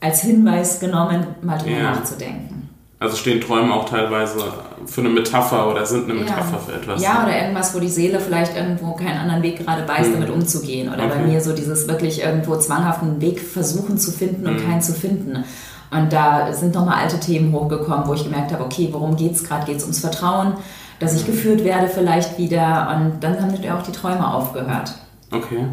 als 0.00 0.22
Hinweis 0.22 0.80
genommen, 0.80 1.26
mal 1.42 1.58
drüber 1.58 1.76
ja. 1.76 1.90
nachzudenken. 1.92 2.59
Also 3.00 3.16
stehen 3.16 3.40
Träume 3.40 3.72
auch 3.72 3.88
teilweise 3.88 4.44
für 4.84 5.00
eine 5.00 5.08
Metapher 5.08 5.70
oder 5.70 5.86
sind 5.86 6.04
eine 6.04 6.20
Metapher 6.20 6.52
ja. 6.52 6.58
für 6.58 6.72
etwas. 6.74 7.02
Ja, 7.02 7.24
oder 7.24 7.34
irgendwas, 7.34 7.74
wo 7.74 7.80
die 7.80 7.88
Seele 7.88 8.20
vielleicht 8.20 8.54
irgendwo 8.54 8.92
keinen 8.92 9.16
anderen 9.16 9.42
Weg 9.42 9.64
gerade 9.64 9.88
weiß, 9.88 10.08
mhm. 10.08 10.12
damit 10.12 10.28
umzugehen. 10.28 10.92
Oder 10.92 11.06
okay. 11.06 11.14
bei 11.16 11.26
mir 11.26 11.40
so 11.40 11.54
dieses 11.54 11.88
wirklich 11.88 12.22
irgendwo 12.22 12.56
zwanghaften 12.58 13.22
Weg 13.22 13.40
versuchen 13.40 13.96
zu 13.96 14.12
finden 14.12 14.46
und 14.46 14.62
mhm. 14.62 14.68
keinen 14.68 14.82
zu 14.82 14.92
finden. 14.92 15.44
Und 15.90 16.12
da 16.12 16.52
sind 16.52 16.74
nochmal 16.74 17.02
alte 17.02 17.18
Themen 17.18 17.54
hochgekommen, 17.54 18.06
wo 18.06 18.12
ich 18.12 18.24
gemerkt 18.24 18.52
habe, 18.52 18.64
okay, 18.64 18.90
worum 18.92 19.16
geht 19.16 19.32
es 19.32 19.44
gerade? 19.44 19.64
Geht 19.64 19.78
es 19.78 19.84
ums 19.84 20.00
Vertrauen, 20.00 20.52
dass 20.98 21.16
ich 21.16 21.24
geführt 21.24 21.64
werde 21.64 21.88
vielleicht 21.88 22.36
wieder? 22.36 22.94
Und 22.94 23.24
dann 23.24 23.40
haben 23.40 23.48
natürlich 23.48 23.72
auch 23.72 23.82
die 23.82 23.92
Träume 23.92 24.30
aufgehört. 24.30 24.92
Okay. 25.32 25.64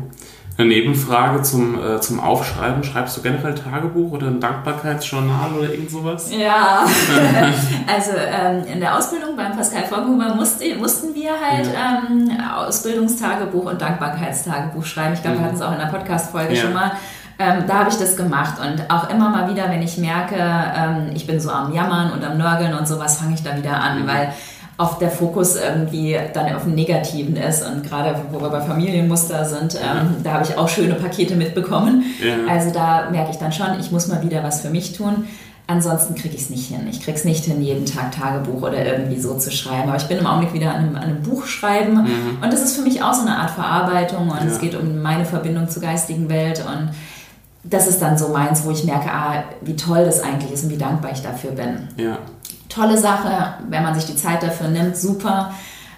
Eine 0.60 0.70
Nebenfrage 0.70 1.44
zum, 1.44 1.80
äh, 1.80 2.02
zum 2.02 2.20
Aufschreiben. 2.20 2.84
Schreibst 2.84 3.16
du 3.16 3.22
generell 3.22 3.54
Tagebuch 3.54 4.12
oder 4.12 4.28
ein 4.28 4.40
Dankbarkeitsjournal 4.40 5.52
oder 5.54 5.70
irgend 5.70 5.92
sowas? 5.92 6.32
Ja, 6.32 6.84
also 7.94 8.12
ähm, 8.16 8.64
in 8.66 8.80
der 8.80 8.98
Ausbildung 8.98 9.36
beim 9.36 9.56
Pascal 9.56 9.84
Vorghuber 9.84 10.34
musste, 10.34 10.76
mussten 10.78 11.14
wir 11.14 11.30
halt 11.30 11.68
ja. 11.68 12.02
ähm, 12.10 12.32
Ausbildungstagebuch 12.56 13.66
und 13.66 13.80
Dankbarkeitstagebuch 13.80 14.84
schreiben. 14.84 15.14
Ich 15.14 15.22
glaube, 15.22 15.38
mhm. 15.38 15.42
wir 15.42 15.46
hatten 15.46 15.58
es 15.58 15.62
auch 15.62 15.74
in 15.74 15.80
der 15.80 15.86
Podcast-Folge 15.86 16.56
ja. 16.56 16.62
schon 16.62 16.74
mal. 16.74 16.92
Ähm, 17.38 17.66
da 17.68 17.76
habe 17.76 17.90
ich 17.92 17.98
das 17.98 18.18
gemacht 18.18 18.56
und 18.60 18.90
auch 18.90 19.12
immer 19.12 19.30
mal 19.30 19.52
wieder, 19.52 19.70
wenn 19.70 19.84
ich 19.84 20.00
merke, 20.00 20.38
ähm, 20.38 21.12
ich 21.14 21.28
bin 21.28 21.40
so 21.40 21.52
am 21.52 21.72
Jammern 21.72 22.12
und 22.12 22.26
am 22.26 22.40
Nörgeln 22.40 22.74
und 22.74 22.88
sowas, 22.88 23.20
fange 23.20 23.36
ich 23.36 23.44
da 23.44 23.56
wieder 23.56 23.80
an, 23.80 24.02
mhm. 24.02 24.08
weil 24.08 24.34
oft 24.78 25.02
der 25.02 25.10
Fokus 25.10 25.56
irgendwie 25.56 26.18
dann 26.34 26.54
auf 26.54 26.64
dem 26.64 26.76
Negativen 26.76 27.36
ist 27.36 27.66
und 27.66 27.84
gerade 27.84 28.16
wo 28.32 28.40
wir 28.40 28.50
bei 28.50 28.62
Familienmuster 28.62 29.46
sind, 29.46 29.76
ähm, 29.76 30.18
da 30.24 30.34
habe 30.34 30.44
ich 30.44 30.58
auch 30.58 30.70
schöne 30.70 30.94
Pakete 30.94 31.36
mitbekommen. 31.36 32.04
Ja. 32.24 32.52
Also 32.52 32.72
da 32.72 33.10
merke 33.10 33.32
ich 33.32 33.38
dann 33.38 33.52
schon, 33.52 33.80
ich 33.80 33.92
muss 33.92 34.08
mal 34.08 34.22
wieder 34.24 34.44
was 34.44 34.62
für 34.62 34.70
mich 34.70 34.94
tun. 34.94 35.28
Ansonsten 35.70 36.16
kriege 36.16 36.34
ich 36.34 36.44
es 36.44 36.50
nicht 36.50 36.70
hin. 36.70 36.88
Ich 36.90 37.02
kriege 37.02 37.18
es 37.18 37.26
nicht 37.26 37.44
hin, 37.44 37.62
jeden 37.62 37.86
Tag 37.86 38.14
Tagebuch 38.14 38.62
oder 38.62 38.86
irgendwie 38.86 39.20
so 39.20 39.38
zu 39.38 39.52
schreiben. 39.52 39.90
Aber 39.90 39.98
ich 39.98 40.08
bin 40.08 40.18
im 40.18 40.26
Augenblick 40.26 40.54
wieder 40.54 40.74
an 40.74 40.78
einem, 40.78 40.96
an 40.96 41.04
einem 41.04 41.24
Buch 41.24 41.46
schreiben. 41.46 42.04
Mhm. 42.04 42.38
Und 42.42 42.54
das 42.54 42.62
ist 42.62 42.78
für 42.78 42.84
mich 42.84 43.04
auch 43.04 43.14
so 43.14 43.22
eine 43.22 43.36
Art 43.36 43.50
Verarbeitung. 43.50 44.30
Und 44.30 44.38
ja. 44.38 44.46
es 44.46 44.60
geht 44.60 44.76
um 44.76 45.02
meine 45.02 45.26
Verbindung 45.26 45.68
zur 45.68 45.82
geistigen 45.82 46.30
Welt. 46.30 46.64
Und 46.66 46.92
das 47.66 47.86
ist 47.86 48.02
dann 48.02 48.18
so 48.18 48.30
meins, 48.30 48.64
wo 48.64 48.72
ich 48.72 48.86
merke, 48.86 49.12
ah, 49.12 49.44
wie 49.60 49.76
toll 49.76 50.06
das 50.06 50.24
eigentlich 50.24 50.54
ist 50.54 50.64
und 50.64 50.70
wie 50.70 50.78
dankbar 50.78 51.12
ich 51.12 51.22
dafür 51.22 51.52
bin. 51.52 51.90
Ja. 51.98 52.20
Tolle 52.78 52.98
Sache, 52.98 53.56
wenn 53.70 53.82
man 53.82 53.96
sich 53.96 54.06
die 54.06 54.16
Zeit 54.16 54.44
dafür 54.44 54.68
nimmt, 54.68 54.96
super. 54.96 55.52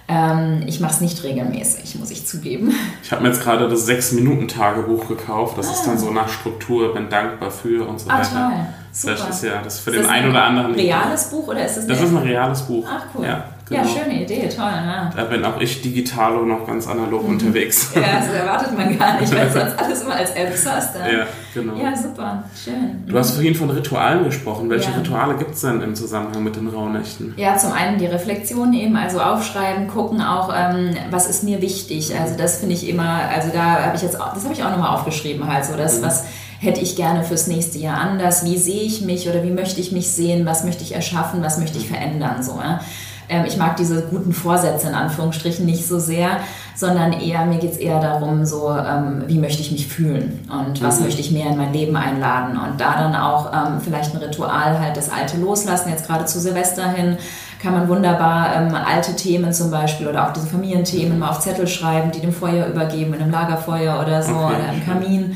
Ähm, 0.07 0.63
ich 0.65 0.79
mache 0.79 0.93
es 0.93 1.01
nicht 1.01 1.23
regelmäßig, 1.23 1.99
muss 1.99 2.09
ich 2.09 2.25
zugeben. 2.25 2.73
Ich 3.03 3.11
habe 3.11 3.21
mir 3.21 3.27
jetzt 3.27 3.43
gerade 3.43 3.67
das 3.67 3.87
6-Minuten-Tagebuch 3.87 5.07
gekauft. 5.07 5.57
Das 5.57 5.67
ah. 5.67 5.71
ist 5.73 5.83
dann 5.83 5.97
so 5.99 6.09
nach 6.09 6.29
Struktur, 6.29 6.93
bin 6.93 7.09
dankbar 7.09 7.51
für 7.51 7.87
und 7.87 7.99
so 7.99 8.09
ah, 8.09 8.19
weiter. 8.19 8.51
Toll. 8.51 8.65
Super. 8.99 9.15
Vielleicht 9.15 9.29
ist 9.29 9.43
ja 9.43 9.61
das 9.63 9.79
für 9.79 9.91
ist 9.91 9.99
den 9.99 10.05
einen 10.07 10.31
oder 10.31 10.43
anderen. 10.43 10.73
Ein 10.73 10.79
reales 10.79 11.29
Buch 11.29 11.47
oder 11.47 11.65
ist 11.65 11.77
es 11.77 11.87
Das 11.87 12.01
ist 12.01 12.09
ein 12.09 12.17
reales 12.17 12.61
Buch. 12.63 12.85
Ach 12.89 13.05
cool. 13.15 13.25
Ja. 13.25 13.45
Genau. 13.69 13.81
Ja, 13.83 13.87
schöne 13.87 14.23
Idee, 14.23 14.49
toll. 14.49 14.65
Ja. 14.65 15.11
Da 15.15 15.23
bin 15.25 15.45
auch 15.45 15.61
ich 15.61 15.81
digitalo 15.81 16.43
noch 16.43 16.65
ganz 16.65 16.87
analog 16.87 17.23
mhm. 17.23 17.33
unterwegs. 17.33 17.91
Ja, 17.95 18.19
das 18.19 18.29
erwartet 18.29 18.75
man 18.75 18.97
gar 18.97 19.21
nicht, 19.21 19.33
weil 19.33 19.47
du 19.47 19.53
sonst 19.59 19.79
alles 19.79 20.01
immer 20.01 20.15
als 20.15 20.31
Apps 20.31 20.65
hast. 20.65 20.95
Dann. 20.95 21.13
Ja, 21.13 21.25
genau. 21.53 21.75
Ja, 21.75 21.95
super, 21.95 22.43
schön. 22.61 23.03
Du 23.05 23.15
hast 23.15 23.31
vorhin 23.35 23.53
von 23.53 23.69
Ritualen 23.69 24.23
gesprochen. 24.23 24.69
Welche 24.71 24.89
ja. 24.89 24.97
Rituale 24.97 25.35
gibt 25.35 25.53
es 25.53 25.61
denn 25.61 25.81
im 25.81 25.93
Zusammenhang 25.93 26.43
mit 26.43 26.55
den 26.55 26.67
Rauhnächten? 26.67 27.35
Ja, 27.37 27.57
zum 27.57 27.71
einen 27.71 27.99
die 27.99 28.07
Reflexion 28.07 28.73
eben, 28.73 28.97
also 28.97 29.21
aufschreiben, 29.21 29.87
gucken 29.87 30.21
auch, 30.21 30.51
ähm, 30.53 30.95
was 31.11 31.29
ist 31.29 31.43
mir 31.43 31.61
wichtig. 31.61 32.19
Also 32.19 32.35
das 32.35 32.57
finde 32.57 32.73
ich 32.73 32.89
immer, 32.89 33.21
also 33.33 33.49
da 33.53 33.85
habe 33.85 33.95
ich 33.95 34.01
jetzt, 34.01 34.15
das 34.15 34.43
habe 34.43 34.53
ich 34.53 34.63
auch 34.63 34.71
nochmal 34.71 34.95
aufgeschrieben 34.95 35.47
halt, 35.47 35.65
so 35.65 35.77
das, 35.77 35.99
mhm. 35.99 36.05
was 36.05 36.25
hätte 36.59 36.81
ich 36.81 36.95
gerne 36.95 37.23
fürs 37.23 37.47
nächste 37.47 37.79
Jahr 37.79 37.99
anders, 37.99 38.45
wie 38.45 38.57
sehe 38.57 38.81
ich 38.81 39.01
mich 39.01 39.29
oder 39.29 39.43
wie 39.43 39.51
möchte 39.51 39.79
ich 39.79 39.91
mich 39.91 40.11
sehen, 40.11 40.45
was 40.45 40.63
möchte 40.63 40.83
ich 40.83 40.93
erschaffen, 40.93 41.41
was 41.41 41.57
möchte 41.57 41.77
ich 41.77 41.87
verändern, 41.87 42.43
so. 42.43 42.53
Ja? 42.53 42.81
ähm, 43.29 43.45
ich 43.45 43.57
mag 43.57 43.77
diese 43.77 44.01
guten 44.07 44.33
Vorsätze 44.33 44.87
in 44.87 44.95
Anführungsstrichen 44.95 45.65
nicht 45.65 45.87
so 45.87 45.99
sehr, 45.99 46.37
sondern 46.75 47.13
eher, 47.13 47.45
mir 47.45 47.59
geht 47.59 47.73
es 47.73 47.77
eher 47.77 47.99
darum, 47.99 48.45
so, 48.45 48.69
ähm, 48.71 49.23
wie 49.27 49.37
möchte 49.37 49.61
ich 49.61 49.71
mich 49.71 49.87
fühlen 49.87 50.39
und 50.49 50.81
was 50.81 50.99
mhm. 50.99 51.05
möchte 51.05 51.21
ich 51.21 51.31
mehr 51.31 51.47
in 51.47 51.57
mein 51.57 51.71
Leben 51.71 51.95
einladen 51.95 52.57
und 52.57 52.81
da 52.81 52.97
dann 52.97 53.15
auch 53.15 53.53
ähm, 53.53 53.79
vielleicht 53.81 54.13
ein 54.13 54.21
Ritual 54.21 54.79
halt 54.79 54.97
das 54.97 55.11
Alte 55.11 55.37
loslassen, 55.37 55.89
jetzt 55.89 56.07
gerade 56.07 56.25
zu 56.25 56.39
Silvester 56.39 56.89
hin 56.89 57.17
kann 57.61 57.73
man 57.73 57.89
wunderbar 57.89 58.55
ähm, 58.55 58.73
alte 58.73 59.15
Themen 59.17 59.51
zum 59.51 59.69
Beispiel 59.69 60.07
oder 60.07 60.27
auch 60.27 60.33
diese 60.33 60.47
Familienthemen 60.47 61.19
mal 61.19 61.29
auf 61.29 61.41
Zettel 61.41 61.67
schreiben, 61.67 62.11
die 62.11 62.21
dem 62.21 62.31
Feuer 62.31 62.65
übergeben, 62.67 63.13
in 63.13 63.21
einem 63.21 63.31
Lagerfeuer 63.31 63.99
oder 64.01 64.23
so 64.23 64.33
okay, 64.33 64.55
oder 64.55 64.73
im 64.73 64.85
Kamin. 64.85 65.35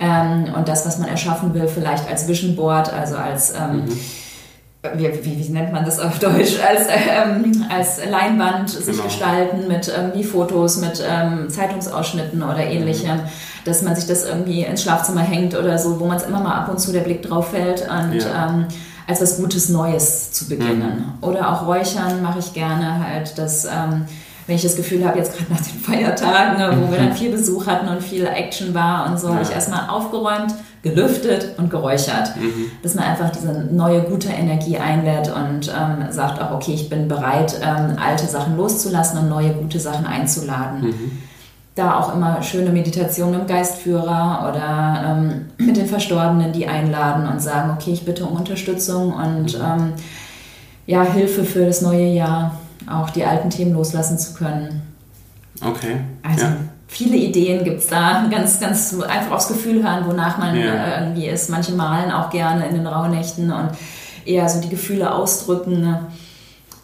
Ähm, 0.00 0.52
und 0.56 0.68
das, 0.68 0.86
was 0.86 0.98
man 0.98 1.08
erschaffen 1.08 1.54
will, 1.54 1.68
vielleicht 1.68 2.08
als 2.08 2.26
Vision 2.26 2.56
Board, 2.56 2.92
also 2.92 3.16
als 3.16 3.54
ähm, 3.54 3.84
mhm 3.84 4.00
wie, 4.94 5.08
wie, 5.22 5.38
wie, 5.38 5.52
nennt 5.52 5.72
man 5.72 5.84
das 5.84 5.98
auf 5.98 6.18
Deutsch, 6.18 6.58
als, 6.66 6.86
ähm, 7.08 7.64
als 7.70 8.00
Leinwand 8.08 8.70
sich 8.70 8.86
genau. 8.86 9.04
gestalten 9.04 9.68
mit 9.68 9.88
irgendwie 9.88 10.20
ähm, 10.20 10.28
Fotos, 10.28 10.78
mit 10.78 11.02
ähm, 11.06 11.48
Zeitungsausschnitten 11.48 12.42
oder 12.42 12.58
ähnlichem, 12.58 13.20
dass 13.64 13.82
man 13.82 13.96
sich 13.96 14.06
das 14.06 14.24
irgendwie 14.24 14.62
ins 14.62 14.82
Schlafzimmer 14.82 15.22
hängt 15.22 15.56
oder 15.56 15.78
so, 15.78 16.00
wo 16.00 16.06
man 16.06 16.18
es 16.18 16.24
immer 16.24 16.40
mal 16.40 16.54
ab 16.54 16.68
und 16.68 16.78
zu 16.78 16.92
der 16.92 17.00
Blick 17.00 17.22
drauf 17.22 17.50
fällt 17.50 17.82
und 17.82 18.20
ja. 18.20 18.48
ähm, 18.48 18.66
als 19.06 19.20
was 19.20 19.36
Gutes 19.38 19.68
Neues 19.68 20.32
zu 20.32 20.48
beginnen. 20.48 21.14
Mhm. 21.20 21.26
Oder 21.26 21.50
auch 21.50 21.66
Räuchern 21.66 22.22
mache 22.22 22.38
ich 22.38 22.52
gerne 22.52 23.06
halt, 23.06 23.38
dass 23.38 23.64
ähm, 23.64 24.06
wenn 24.46 24.56
ich 24.56 24.62
das 24.62 24.76
Gefühl 24.76 25.06
habe, 25.06 25.18
jetzt 25.18 25.36
gerade 25.36 25.52
nach 25.52 25.60
den 25.60 25.80
Feiertagen, 25.80 26.58
ne, 26.58 26.76
wo 26.78 26.90
wir 26.90 26.98
dann 26.98 27.14
viel 27.14 27.30
Besuch 27.30 27.66
hatten 27.66 27.88
und 27.88 28.02
viel 28.02 28.26
Action 28.26 28.74
war 28.74 29.08
und 29.08 29.18
so, 29.18 29.28
ja. 29.28 29.34
habe 29.34 29.42
ich 29.42 29.50
erstmal 29.50 29.88
aufgeräumt, 29.88 30.54
gelüftet 30.82 31.54
und 31.56 31.70
geräuchert. 31.70 32.36
Mhm. 32.36 32.70
Dass 32.82 32.94
man 32.94 33.04
einfach 33.04 33.30
diese 33.30 33.52
neue, 33.72 34.02
gute 34.02 34.28
Energie 34.28 34.76
einlädt 34.76 35.32
und 35.34 35.68
ähm, 35.68 36.10
sagt 36.10 36.42
auch, 36.42 36.52
okay, 36.52 36.74
ich 36.74 36.90
bin 36.90 37.08
bereit, 37.08 37.58
ähm, 37.62 37.96
alte 37.98 38.26
Sachen 38.26 38.56
loszulassen 38.56 39.18
und 39.18 39.28
neue, 39.30 39.54
gute 39.54 39.80
Sachen 39.80 40.06
einzuladen. 40.06 40.82
Mhm. 40.82 41.12
Da 41.74 41.98
auch 41.98 42.14
immer 42.14 42.42
schöne 42.42 42.70
Meditationen 42.70 43.40
im 43.40 43.46
Geistführer 43.46 44.48
oder 44.48 45.04
ähm, 45.06 45.46
mit 45.56 45.76
den 45.76 45.86
Verstorbenen, 45.86 46.52
die 46.52 46.68
einladen 46.68 47.26
und 47.26 47.40
sagen, 47.40 47.72
okay, 47.74 47.92
ich 47.92 48.04
bitte 48.04 48.26
um 48.26 48.36
Unterstützung 48.36 49.12
und 49.12 49.58
mhm. 49.58 49.64
ähm, 49.64 49.92
ja, 50.86 51.02
Hilfe 51.02 51.44
für 51.44 51.64
das 51.64 51.80
neue 51.80 52.08
Jahr 52.08 52.60
auch 52.90 53.10
die 53.10 53.24
alten 53.24 53.50
Themen 53.50 53.72
loslassen 53.72 54.18
zu 54.18 54.34
können. 54.34 54.82
Okay. 55.60 56.00
Also 56.22 56.44
ja. 56.44 56.56
viele 56.88 57.16
Ideen 57.16 57.64
gibt 57.64 57.80
es 57.80 57.86
da. 57.86 58.26
Ganz, 58.30 58.60
ganz 58.60 58.94
einfach 59.00 59.32
aufs 59.32 59.48
Gefühl 59.48 59.82
hören, 59.82 60.06
wonach 60.06 60.38
man 60.38 60.56
ja. 60.56 60.74
Äh, 60.74 61.00
irgendwie 61.00 61.28
ist. 61.28 61.50
Manche 61.50 61.72
malen 61.72 62.10
auch 62.10 62.30
gerne 62.30 62.66
in 62.66 62.74
den 62.74 62.86
Rauhnächten 62.86 63.52
und 63.52 63.70
eher 64.24 64.48
so 64.48 64.60
die 64.60 64.68
Gefühle 64.68 65.12
ausdrücken. 65.12 65.96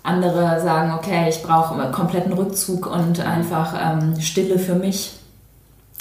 Andere 0.02 0.61
sagen, 0.62 0.95
okay, 0.95 1.28
ich 1.28 1.42
brauche 1.42 1.90
kompletten 1.90 2.33
Rückzug 2.33 2.87
und 2.87 3.21
einfach 3.21 3.75
ähm, 3.78 4.21
Stille 4.21 4.59
für 4.59 4.75
mich. 4.75 5.12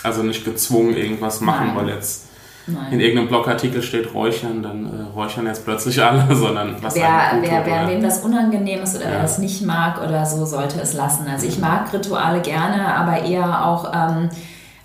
Also 0.04 0.24
nicht 0.24 0.46
gezwungen 0.46 0.96
irgendwas 0.96 1.42
machen, 1.42 1.68
Nein. 1.68 1.76
weil 1.76 1.90
jetzt 1.90 2.29
Nein. 2.74 2.94
in 2.94 3.00
irgendeinem 3.00 3.28
Blogartikel 3.28 3.82
steht 3.82 4.14
Räuchern, 4.14 4.64
dann 4.64 4.86
äh, 4.86 5.14
räuchern 5.16 5.46
jetzt 5.46 5.66
plötzlich 5.66 6.02
alle, 6.04 6.36
sondern 6.36 6.76
was 6.82 6.96
wer, 6.96 7.38
wer, 7.42 7.66
wer 7.66 7.88
wem 7.88 8.02
das 8.02 8.20
unangenehm 8.20 8.84
ist 8.84 8.96
oder 8.96 9.06
ja. 9.06 9.12
wer 9.12 9.22
das 9.22 9.38
nicht 9.40 9.66
mag 9.66 10.02
oder 10.02 10.26
so, 10.26 10.46
sollte 10.46 10.80
es 10.82 10.94
lassen. 10.94 11.26
Also 11.32 11.48
ich 11.48 11.60
mag 11.60 11.92
Rituale 11.94 12.42
gerne, 12.42 12.96
aber 12.96 13.24
eher 13.24 13.66
auch 13.66 13.92
ähm, 13.94 14.30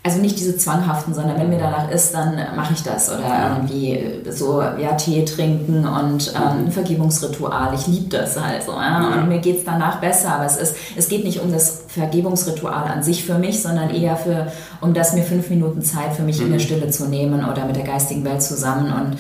also 0.06 0.20
nicht 0.20 0.38
diese 0.38 0.58
zwanghaften, 0.58 1.14
sondern 1.14 1.38
wenn 1.38 1.48
mir 1.48 1.58
danach 1.58 1.90
ist, 1.90 2.12
dann 2.12 2.36
mache 2.54 2.74
ich 2.74 2.82
das. 2.82 3.10
Oder 3.10 3.26
ja. 3.26 3.56
irgendwie 3.56 4.20
so, 4.30 4.60
ja, 4.60 4.92
Tee 4.96 5.24
trinken 5.24 5.86
und 5.86 6.30
ähm, 6.36 6.66
ein 6.66 6.70
Vergebungsritual. 6.70 7.74
Ich 7.74 7.86
liebe 7.86 8.10
das 8.10 8.38
halt 8.38 8.62
so. 8.62 8.72
Ja? 8.72 9.00
ja. 9.00 9.22
Und 9.22 9.28
mir 9.28 9.38
geht 9.38 9.60
es 9.60 9.64
danach 9.64 10.00
besser. 10.00 10.34
Aber 10.34 10.44
es, 10.44 10.58
ist, 10.58 10.76
es 10.94 11.08
geht 11.08 11.24
nicht 11.24 11.40
um 11.40 11.50
das 11.50 11.83
Vergebungsritual 11.94 12.88
an 12.88 13.02
sich 13.02 13.24
für 13.24 13.38
mich, 13.38 13.62
sondern 13.62 13.90
eher 13.90 14.16
für, 14.16 14.52
um 14.80 14.94
das 14.94 15.14
mir 15.14 15.22
fünf 15.22 15.48
Minuten 15.50 15.82
Zeit 15.82 16.14
für 16.14 16.22
mich 16.22 16.38
mhm. 16.38 16.46
in 16.46 16.50
der 16.52 16.60
mhm. 16.60 16.64
Stille 16.64 16.90
zu 16.90 17.06
nehmen 17.08 17.44
oder 17.44 17.66
mit 17.66 17.76
der 17.76 17.84
geistigen 17.84 18.24
Welt 18.24 18.42
zusammen 18.42 18.92
und 18.92 19.18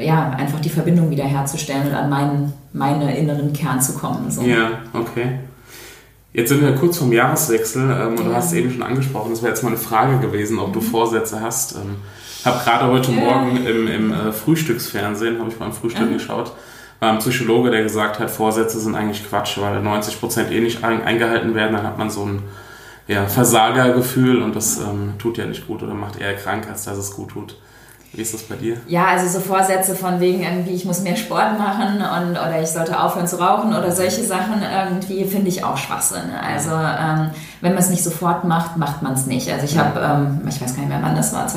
ja, 0.00 0.30
einfach 0.30 0.60
die 0.60 0.70
Verbindung 0.70 1.10
wiederherzustellen 1.10 1.88
und 1.88 1.94
an 1.94 2.10
meinen, 2.10 2.52
meinen 2.72 3.08
inneren 3.08 3.52
Kern 3.52 3.80
zu 3.80 3.94
kommen. 3.94 4.30
So. 4.30 4.42
Ja, 4.42 4.80
okay. 4.92 5.38
Jetzt 6.32 6.48
sind 6.48 6.62
wir 6.62 6.74
kurz 6.74 6.98
vorm 6.98 7.12
Jahreswechsel 7.12 7.82
ähm, 7.82 8.08
und 8.14 8.18
ja. 8.18 8.24
du 8.24 8.34
hast 8.34 8.46
es 8.46 8.54
eben 8.54 8.72
schon 8.72 8.82
angesprochen, 8.82 9.30
das 9.30 9.42
wäre 9.42 9.52
jetzt 9.52 9.62
mal 9.62 9.68
eine 9.68 9.78
Frage 9.78 10.18
gewesen, 10.18 10.58
ob 10.58 10.72
du 10.72 10.80
mhm. 10.80 10.84
Vorsätze 10.84 11.40
hast. 11.40 11.76
Ähm, 11.76 11.96
habe 12.44 12.62
gerade 12.62 12.86
heute 12.88 13.12
ja. 13.12 13.20
Morgen 13.20 13.64
im, 13.64 13.86
im 13.86 14.12
äh, 14.12 14.32
Frühstücksfernsehen, 14.32 15.38
habe 15.38 15.50
ich 15.50 15.56
beim 15.56 15.72
Frühstück 15.72 16.10
mhm. 16.10 16.14
geschaut, 16.14 16.52
ein 17.10 17.18
Psychologe, 17.18 17.70
der 17.70 17.82
gesagt 17.82 18.18
hat, 18.18 18.30
Vorsätze 18.30 18.78
sind 18.78 18.94
eigentlich 18.94 19.28
Quatsch, 19.28 19.58
weil 19.58 19.80
90 19.80 20.20
Prozent 20.20 20.50
eh 20.50 20.60
nicht 20.60 20.84
ein, 20.84 21.02
eingehalten 21.02 21.54
werden, 21.54 21.74
dann 21.74 21.86
hat 21.86 21.98
man 21.98 22.10
so 22.10 22.24
ein 22.24 22.42
ja, 23.06 23.26
Versagergefühl 23.26 24.42
und 24.42 24.56
das 24.56 24.78
ähm, 24.78 25.14
tut 25.18 25.38
ja 25.38 25.46
nicht 25.46 25.66
gut 25.66 25.82
oder 25.82 25.94
macht 25.94 26.20
eher 26.20 26.34
krank, 26.34 26.66
als 26.70 26.84
dass 26.84 26.96
es 26.96 27.10
gut 27.12 27.30
tut. 27.30 27.56
Wie 28.12 28.22
ist 28.22 28.32
das 28.32 28.44
bei 28.44 28.54
dir? 28.54 28.76
Ja, 28.86 29.06
also 29.06 29.26
so 29.26 29.40
Vorsätze 29.44 29.96
von 29.96 30.20
wegen 30.20 30.42
irgendwie, 30.42 30.70
ich 30.70 30.84
muss 30.84 31.00
mehr 31.00 31.16
Sport 31.16 31.58
machen 31.58 31.96
und, 31.96 32.30
oder 32.30 32.62
ich 32.62 32.68
sollte 32.68 33.00
aufhören 33.00 33.26
zu 33.26 33.40
rauchen 33.40 33.74
oder 33.74 33.90
solche 33.90 34.22
Sachen 34.22 34.62
irgendwie 34.62 35.24
finde 35.24 35.48
ich 35.48 35.64
auch 35.64 35.76
Schwachsinn. 35.76 36.30
Also 36.40 36.70
ähm, 36.70 37.30
wenn 37.60 37.72
man 37.72 37.82
es 37.82 37.90
nicht 37.90 38.04
sofort 38.04 38.44
macht, 38.44 38.76
macht 38.76 39.02
man 39.02 39.14
es 39.14 39.26
nicht. 39.26 39.50
Also 39.50 39.64
ich 39.64 39.76
habe, 39.76 40.00
ähm, 40.00 40.42
ich 40.48 40.60
weiß 40.62 40.76
gar 40.76 40.82
nicht 40.82 40.90
mehr 40.90 41.00
wann 41.02 41.16
das 41.16 41.32
war, 41.32 41.48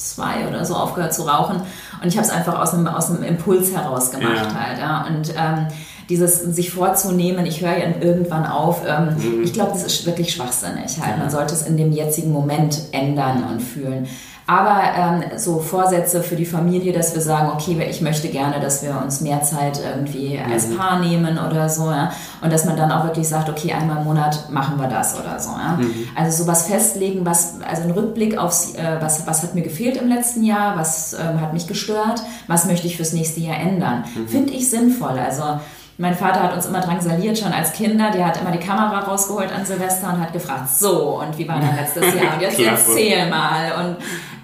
2002 0.00 0.48
oder 0.48 0.64
so 0.64 0.74
aufgehört 0.74 1.14
zu 1.14 1.22
rauchen 1.22 1.62
und 2.02 2.08
ich 2.08 2.16
habe 2.16 2.26
es 2.26 2.32
einfach 2.32 2.58
aus 2.58 2.74
einem, 2.74 2.86
aus 2.86 3.10
einem 3.10 3.22
Impuls 3.22 3.74
heraus 3.74 4.10
gemacht 4.10 4.48
ja. 4.52 4.54
halt. 4.54 4.78
Ja. 4.78 5.06
Und 5.06 5.34
ähm, 5.36 5.66
dieses 6.08 6.40
sich 6.40 6.72
vorzunehmen, 6.72 7.46
ich 7.46 7.60
höre 7.60 7.78
ja 7.78 7.84
irgendwann 8.00 8.44
auf, 8.44 8.82
ähm, 8.86 9.16
mhm. 9.16 9.44
ich 9.44 9.52
glaube, 9.52 9.72
das 9.72 9.84
ist 9.84 10.06
wirklich 10.06 10.34
schwachsinnig. 10.34 11.00
Halt. 11.00 11.18
Man 11.18 11.30
sollte 11.30 11.54
es 11.54 11.62
in 11.62 11.76
dem 11.76 11.92
jetzigen 11.92 12.32
Moment 12.32 12.80
ändern 12.92 13.44
und 13.44 13.60
fühlen. 13.60 14.08
Aber 14.50 14.80
ähm, 14.96 15.38
so 15.38 15.60
Vorsätze 15.60 16.24
für 16.24 16.34
die 16.34 16.44
Familie, 16.44 16.92
dass 16.92 17.14
wir 17.14 17.22
sagen, 17.22 17.52
okay, 17.54 17.86
ich 17.88 18.00
möchte 18.00 18.26
gerne, 18.26 18.58
dass 18.58 18.82
wir 18.82 19.00
uns 19.00 19.20
mehr 19.20 19.42
Zeit 19.42 19.78
irgendwie 19.78 20.40
als 20.40 20.66
mhm. 20.66 20.76
Paar 20.76 20.98
nehmen 20.98 21.38
oder 21.38 21.68
so. 21.68 21.88
Ja? 21.88 22.10
Und 22.40 22.52
dass 22.52 22.64
man 22.64 22.76
dann 22.76 22.90
auch 22.90 23.04
wirklich 23.04 23.28
sagt, 23.28 23.48
okay, 23.48 23.72
einmal 23.72 23.98
im 23.98 24.04
Monat 24.06 24.50
machen 24.50 24.76
wir 24.80 24.88
das 24.88 25.16
oder 25.16 25.38
so. 25.38 25.50
Ja? 25.50 25.78
Mhm. 25.78 26.08
Also 26.16 26.42
sowas 26.42 26.66
festlegen, 26.66 27.24
was, 27.24 27.60
also 27.62 27.82
ein 27.84 27.92
Rückblick 27.92 28.38
auf, 28.38 28.76
äh, 28.76 29.00
was, 29.00 29.24
was 29.24 29.44
hat 29.44 29.54
mir 29.54 29.62
gefehlt 29.62 29.96
im 29.98 30.08
letzten 30.08 30.42
Jahr, 30.42 30.76
was 30.76 31.12
äh, 31.12 31.18
hat 31.40 31.52
mich 31.52 31.68
gestört, 31.68 32.20
was 32.48 32.64
möchte 32.64 32.88
ich 32.88 32.96
fürs 32.96 33.12
nächste 33.12 33.38
Jahr 33.38 33.56
ändern. 33.56 34.02
Mhm. 34.16 34.26
Finde 34.26 34.52
ich 34.52 34.68
sinnvoll. 34.68 35.16
Also 35.16 35.44
mein 36.00 36.14
Vater 36.14 36.42
hat 36.42 36.54
uns 36.54 36.64
immer 36.64 36.80
drangsaliert, 36.80 37.38
schon 37.38 37.52
als 37.52 37.74
Kinder. 37.74 38.10
Der 38.10 38.26
hat 38.26 38.40
immer 38.40 38.52
die 38.52 38.58
Kamera 38.58 39.00
rausgeholt 39.00 39.52
an 39.52 39.66
Silvester 39.66 40.14
und 40.14 40.20
hat 40.22 40.32
gefragt, 40.32 40.70
so, 40.70 41.20
und 41.20 41.36
wie 41.36 41.46
war 41.46 41.60
dein 41.60 41.76
letztes 41.76 42.14
Jahr? 42.14 42.36
Und 42.36 42.40
jetzt 42.40 42.58
erzähl 42.64 43.28
mal. 43.28 43.72
Und 43.78 43.96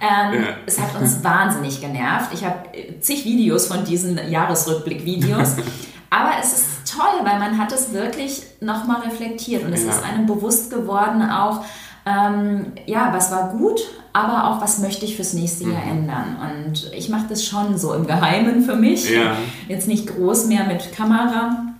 ähm, 0.07 0.43
ja. 0.43 0.49
es 0.67 0.81
hat 0.81 1.01
uns 1.01 1.23
wahnsinnig 1.25 1.81
genervt. 1.81 2.31
Ich 2.33 2.45
habe 2.45 2.57
zig 3.01 3.25
Videos 3.25 3.67
von 3.67 3.85
diesen 3.85 4.19
Jahresrückblick-Videos. 4.31 5.57
Aber 6.11 6.31
es 6.41 6.53
ist 6.53 6.67
toll, 6.97 7.25
weil 7.25 7.39
man 7.39 7.59
hat 7.59 7.73
es 7.73 7.93
wirklich 7.93 8.43
nochmal 8.61 9.03
reflektiert 9.03 9.65
und 9.65 9.73
es 9.73 9.85
ja. 9.85 9.91
ist 9.91 10.05
einem 10.05 10.27
bewusst 10.27 10.71
geworden 10.71 11.29
auch, 11.29 11.65
ähm, 12.07 12.73
ja, 12.87 13.13
was 13.13 13.33
war 13.33 13.51
gut, 13.51 13.81
aber 14.13 14.49
auch, 14.49 14.63
was 14.63 14.79
möchte 14.79 15.05
ich 15.05 15.17
fürs 15.17 15.35
nächste 15.35 15.65
Jahr 15.65 15.85
mhm. 15.85 15.99
ändern. 15.99 16.37
Und 16.41 16.91
ich 16.95 17.09
mache 17.09 17.27
das 17.29 17.45
schon 17.45 17.77
so 17.77 17.93
im 17.93 18.07
Geheimen 18.07 18.63
für 18.63 18.77
mich. 18.77 19.11
Ja. 19.11 19.37
Jetzt 19.69 19.89
nicht 19.89 20.07
groß 20.07 20.47
mehr 20.47 20.65
mit 20.65 20.93
Kamera. 20.93 21.75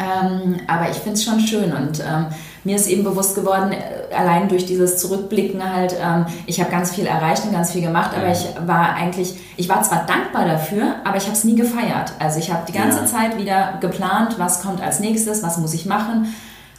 Ähm, 0.00 0.56
aber 0.66 0.90
ich 0.90 0.96
finde 0.96 1.12
es 1.12 1.24
schon 1.24 1.40
schön 1.40 1.72
und 1.74 2.00
ähm, 2.00 2.26
mir 2.64 2.76
ist 2.76 2.88
eben 2.88 3.04
bewusst 3.04 3.34
geworden, 3.34 3.72
äh, 3.72 4.14
allein 4.14 4.48
durch 4.48 4.64
dieses 4.64 4.96
Zurückblicken 4.96 5.62
halt, 5.62 5.94
ähm, 6.00 6.24
ich 6.46 6.58
habe 6.58 6.70
ganz 6.70 6.94
viel 6.94 7.06
erreicht 7.06 7.44
und 7.44 7.52
ganz 7.52 7.72
viel 7.72 7.82
gemacht, 7.82 8.12
aber 8.16 8.32
ich 8.32 8.46
war 8.66 8.94
eigentlich, 8.94 9.34
ich 9.58 9.68
war 9.68 9.82
zwar 9.82 10.06
dankbar 10.06 10.46
dafür, 10.46 10.94
aber 11.04 11.18
ich 11.18 11.24
habe 11.24 11.34
es 11.34 11.44
nie 11.44 11.54
gefeiert. 11.54 12.14
Also 12.18 12.38
ich 12.38 12.50
habe 12.50 12.62
die 12.66 12.72
ganze 12.72 13.00
ja. 13.00 13.06
Zeit 13.06 13.36
wieder 13.36 13.74
geplant, 13.82 14.36
was 14.38 14.62
kommt 14.62 14.80
als 14.82 15.00
nächstes, 15.00 15.42
was 15.42 15.58
muss 15.58 15.74
ich 15.74 15.84
machen. 15.84 16.34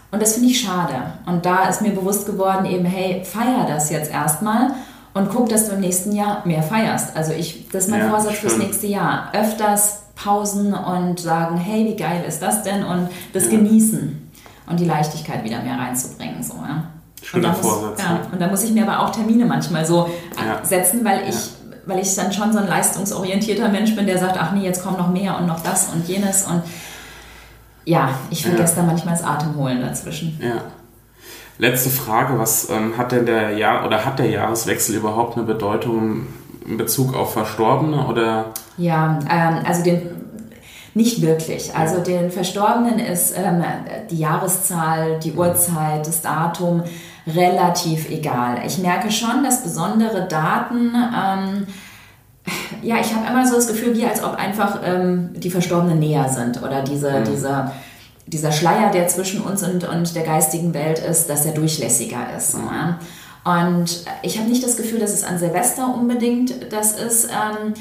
Und 0.10 0.22
das 0.22 0.34
finde 0.34 0.50
ich 0.50 0.60
schade. 0.60 0.96
Und 1.28 1.46
da 1.46 1.70
ist 1.70 1.84
mir 1.84 1.92
bewusst 1.92 2.25
geworden, 2.25 2.66
eben, 2.66 2.86
hey, 2.86 3.24
feier 3.24 3.66
das 3.68 3.92
jetzt 3.92 4.12
erstmal 4.12 4.72
und 5.13 5.30
guck, 5.30 5.48
dass 5.50 5.68
du 5.68 5.74
im 5.75 5.80
nächsten 5.80 6.12
Jahr 6.12 6.42
mehr 6.46 6.63
feierst. 6.63 7.16
Also 7.16 7.34
ich, 7.34 7.70
das 7.70 7.86
ist 7.86 7.92
mein 7.92 8.01
ja, 8.01 8.10
Vorsatz 8.10 8.40
fürs 8.40 8.58
nächste 8.58 8.88
Jahr. 8.88 9.30
Öfters 9.34 10.00
pausen 10.24 10.74
und 10.74 11.20
sagen, 11.20 11.58
hey, 11.58 11.86
wie 11.86 11.96
geil 11.96 12.24
ist 12.28 12.42
das 12.42 12.63
denn? 12.63 12.84
Und 12.84 13.10
das 13.34 13.46
ja. 13.46 13.51
genießen 13.51 14.32
und 14.68 14.80
die 14.80 14.86
Leichtigkeit 14.86 15.44
wieder 15.44 15.62
mehr 15.62 15.78
reinzubringen. 15.78 16.44
So, 16.44 16.54
ja. 16.56 16.84
Schöner 17.24 17.50
und 17.50 17.58
Vorsatz. 17.58 18.00
Muss, 18.00 18.08
ja, 18.08 18.22
und 18.32 18.42
da 18.42 18.48
muss 18.48 18.63
ich 18.63 18.72
mir 18.72 18.88
aber 18.88 19.06
auch 19.06 19.12
Termine 19.12 19.46
manchmal 19.46 19.86
so 19.86 20.10
setzen, 20.63 21.06
weil 21.06 21.30
ich, 21.30 21.36
weil 21.86 22.00
ich 22.00 22.16
dann 22.16 22.34
schon 22.34 22.51
so 22.51 22.60
ein 22.60 22.68
leistungsorientierter 22.68 23.70
Mensch 23.70 23.96
bin, 23.96 24.08
der 24.08 24.18
sagt, 24.18 24.38
ach 24.40 24.51
nee, 24.54 24.63
jetzt 24.63 24.84
kommt 24.84 24.98
noch 24.98 25.10
mehr 25.10 25.38
und 25.38 25.46
noch 25.48 25.62
das 25.62 25.90
und 25.94 26.08
jenes. 26.08 26.44
Und 26.44 26.63
ja, 27.86 28.10
ich 28.30 28.44
vergesse 28.44 28.78
da 28.78 28.84
manchmal 28.84 29.16
das 29.16 29.24
Atemholen 29.24 29.82
dazwischen. 29.82 30.40
Ja. 30.42 30.62
Letzte 31.58 31.92
Frage, 31.92 32.40
was 32.40 32.70
ähm, 32.72 32.98
hat 32.98 33.12
denn 33.12 33.28
der 33.28 33.51
Jahr 33.51 33.86
oder 33.86 34.04
hat 34.04 34.18
der 34.18 34.30
Jahreswechsel 34.30 34.96
überhaupt 34.96 35.38
eine 35.38 35.46
Bedeutung 35.46 36.25
in 36.68 36.77
Bezug 36.77 37.15
auf 37.15 37.34
Verstorbene 37.34 38.08
oder? 38.08 38.53
Ja, 38.77 39.20
ähm, 39.30 39.65
also 39.65 39.84
den, 39.84 40.10
Nicht 40.94 41.22
wirklich. 41.22 41.75
Also 41.75 42.00
den 42.00 42.32
Verstorbenen 42.32 43.00
ist 43.00 43.34
ähm, 43.38 43.63
die 44.10 44.20
Jahreszahl, 44.20 45.20
die 45.20 45.34
Uhrzeit, 45.34 46.06
das 46.06 46.22
Datum 46.22 46.84
relativ 47.27 48.10
egal. 48.10 48.62
Ich 48.65 48.77
merke 48.80 49.12
schon, 49.12 49.44
dass 49.44 49.63
besondere 49.63 50.27
Daten, 50.27 50.91
ähm, 50.96 51.68
ja, 52.82 52.98
ich 53.00 53.13
habe 53.13 53.27
immer 53.27 53.48
so 53.48 53.56
das 53.56 53.68
Gefühl, 53.68 53.96
wie 53.96 54.06
als 54.06 54.24
ob 54.24 54.36
einfach 54.36 54.80
ähm, 54.84 55.30
die 55.36 55.51
Verstorbenen 55.51 56.00
näher 56.00 56.27
sind 56.30 56.62
oder 56.62 56.82
diese, 56.82 57.20
mhm. 57.20 57.24
diese 57.25 57.72
dieser 58.27 58.51
Schleier, 58.51 58.91
der 58.91 59.08
zwischen 59.08 59.41
uns 59.41 59.63
und, 59.63 59.88
und 59.88 60.15
der 60.15 60.24
geistigen 60.24 60.74
Welt 60.74 61.00
ist, 61.00 61.30
dass 61.30 61.46
er 61.46 61.53
durchlässiger 61.53 62.36
ist. 62.36 62.58
Mhm. 62.58 62.65
Ja. 62.65 63.00
Und 63.44 64.06
ich 64.22 64.38
habe 64.38 64.50
nicht 64.50 64.64
das 64.64 64.78
Gefühl, 64.78 65.00
dass 65.00 65.14
es 65.14 65.24
an 65.24 65.38
Silvester 65.38 65.94
unbedingt 65.94 66.72
das 66.72 66.94
ist. 67.00 67.26
Ähm, 67.26 67.74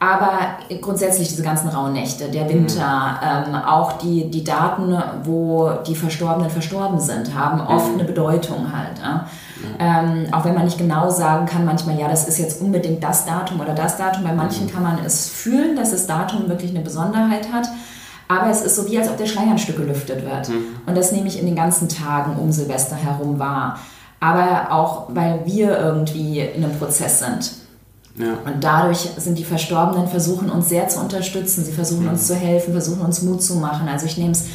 aber 0.00 0.58
grundsätzlich 0.82 1.28
diese 1.28 1.42
ganzen 1.42 1.68
Rauhnächte, 1.68 2.28
der 2.28 2.48
Winter, 2.48 3.46
mhm. 3.46 3.54
ähm, 3.54 3.62
auch 3.62 3.92
die, 3.94 4.30
die 4.30 4.44
Daten, 4.44 4.94
wo 5.22 5.70
die 5.86 5.94
Verstorbenen 5.94 6.50
verstorben 6.50 7.00
sind, 7.00 7.34
haben 7.34 7.60
oft 7.60 7.92
mhm. 7.92 8.00
eine 8.00 8.04
Bedeutung 8.04 8.72
halt. 8.76 8.98
Ja? 8.98 9.26
Mhm. 9.56 10.26
Ähm, 10.26 10.34
auch 10.34 10.44
wenn 10.44 10.54
man 10.54 10.64
nicht 10.64 10.76
genau 10.76 11.08
sagen 11.08 11.46
kann, 11.46 11.64
manchmal, 11.64 11.98
ja, 11.98 12.08
das 12.08 12.28
ist 12.28 12.38
jetzt 12.38 12.60
unbedingt 12.60 13.02
das 13.02 13.24
Datum 13.24 13.60
oder 13.60 13.72
das 13.72 13.96
Datum. 13.96 14.24
Bei 14.24 14.32
manchen 14.32 14.66
mhm. 14.66 14.70
kann 14.70 14.82
man 14.82 14.98
es 15.04 15.28
fühlen, 15.28 15.76
dass 15.76 15.92
das 15.92 16.06
Datum 16.06 16.48
wirklich 16.48 16.72
eine 16.72 16.80
Besonderheit 16.80 17.50
hat. 17.52 17.68
Aber 18.26 18.50
es 18.50 18.62
ist 18.62 18.76
so 18.76 18.86
wie, 18.86 18.98
als 18.98 19.08
ob 19.08 19.16
der 19.16 19.26
Schleier 19.26 19.50
ein 19.50 19.58
Stück 19.58 19.76
gelüftet 19.76 20.24
wird. 20.24 20.48
Mhm. 20.48 20.76
Und 20.86 20.96
das 20.96 21.12
nehme 21.12 21.28
ich 21.28 21.38
in 21.38 21.46
den 21.46 21.56
ganzen 21.56 21.88
Tagen 21.88 22.36
um 22.36 22.52
Silvester 22.52 22.96
herum 22.96 23.38
wahr. 23.38 23.78
Aber 24.24 24.72
auch, 24.72 25.08
weil 25.08 25.42
wir 25.44 25.78
irgendwie 25.78 26.40
in 26.40 26.64
einem 26.64 26.78
Prozess 26.78 27.18
sind. 27.18 27.52
Ja. 28.16 28.38
Und 28.46 28.64
dadurch 28.64 29.10
sind 29.18 29.36
die 29.36 29.44
Verstorbenen, 29.44 30.08
versuchen 30.08 30.48
uns 30.48 30.70
sehr 30.70 30.88
zu 30.88 31.00
unterstützen, 31.00 31.62
sie 31.62 31.72
versuchen 31.72 32.04
mhm. 32.04 32.12
uns 32.12 32.26
zu 32.26 32.34
helfen, 32.34 32.72
versuchen 32.72 33.02
uns 33.02 33.20
Mut 33.20 33.42
zu 33.42 33.56
machen. 33.56 33.86
Also 33.86 34.06
ich 34.06 34.16
nehme 34.16 34.30
es 34.30 34.46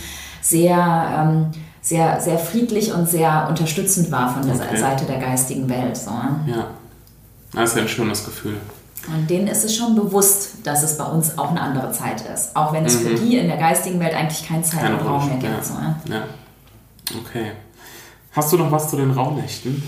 sehr, 0.42 0.76
ähm, 0.76 1.52
sehr, 1.82 2.20
sehr 2.20 2.40
friedlich 2.40 2.94
und 2.94 3.08
sehr 3.08 3.48
unterstützend 3.48 4.12
wahr 4.12 4.34
von 4.34 4.48
der 4.48 4.56
okay. 4.56 4.78
Seite 4.78 5.06
der 5.06 5.20
geistigen 5.20 5.70
Welt. 5.70 5.98
So. 5.98 6.10
Ja, 6.48 6.68
das 7.54 7.72
ist 7.72 7.78
ein 7.78 7.88
schönes 7.88 8.26
Gefühl. 8.26 8.58
Und 9.14 9.30
denen 9.30 9.48
ist 9.48 9.66
es 9.66 9.76
schon 9.76 9.96
bewusst, 9.96 10.56
dass 10.64 10.82
es 10.82 10.98
bei 10.98 11.06
uns 11.06 11.38
auch 11.38 11.52
eine 11.52 11.62
andere 11.62 11.92
Zeit 11.92 12.22
ist. 12.34 12.56
Auch 12.56 12.74
wenn 12.74 12.86
es 12.86 13.00
mhm. 13.00 13.08
für 13.08 13.16
die 13.16 13.38
in 13.38 13.48
der 13.48 13.58
geistigen 13.58 14.00
Welt 14.00 14.16
eigentlich 14.16 14.48
keinen 14.48 14.64
Zeit 14.64 14.90
und 14.90 15.06
Raum 15.06 15.28
mehr 15.28 15.38
gibt. 15.38 15.54
Ja. 15.54 15.64
So, 15.64 16.12
ja. 16.12 16.24
Okay. 17.20 17.52
Hast 18.32 18.54
du 18.54 18.58
noch 18.58 18.72
was 18.72 18.90
zu 18.90 18.96
den 18.96 19.12
Raumnächten? 19.12 19.84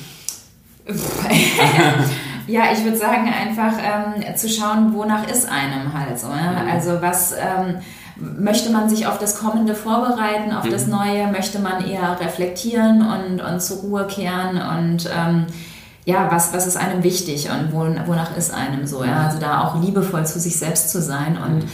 ja, 2.48 2.64
ich 2.74 2.84
würde 2.84 2.98
sagen, 2.98 3.32
einfach 3.32 3.74
ähm, 3.80 4.36
zu 4.36 4.50
schauen, 4.50 4.94
wonach 4.94 5.28
ist 5.28 5.48
einem 5.48 5.94
halt 5.94 6.20
so. 6.20 6.28
Mhm. 6.28 6.70
Also 6.70 7.02
was 7.02 7.34
ähm, 7.34 7.78
möchte 8.16 8.72
man 8.72 8.90
sich 8.90 9.08
auf 9.08 9.20
das 9.20 9.40
Kommende 9.40 9.76
vorbereiten, 9.76 10.52
auf 10.52 10.66
mhm. 10.66 10.72
das 10.72 10.88
Neue, 10.88 11.28
möchte 11.28 11.60
man 11.60 11.86
eher 11.86 12.20
reflektieren 12.20 13.02
und, 13.02 13.42
und 13.42 13.62
zur 13.62 13.78
Ruhe 13.78 14.08
kehren 14.08 14.62
und 14.62 15.10
ähm, 15.16 15.46
ja, 16.04 16.30
was, 16.32 16.52
was 16.52 16.66
ist 16.66 16.78
einem 16.78 17.04
wichtig 17.04 17.50
und 17.50 17.74
wonach 17.74 18.36
ist 18.36 18.52
einem 18.52 18.88
so, 18.88 19.04
ja, 19.04 19.28
also 19.28 19.40
da 19.40 19.62
auch 19.62 19.82
liebevoll 19.82 20.26
zu 20.26 20.40
sich 20.40 20.58
selbst 20.58 20.90
zu 20.90 21.02
sein 21.02 21.38
und 21.38 21.60
mhm. 21.60 21.70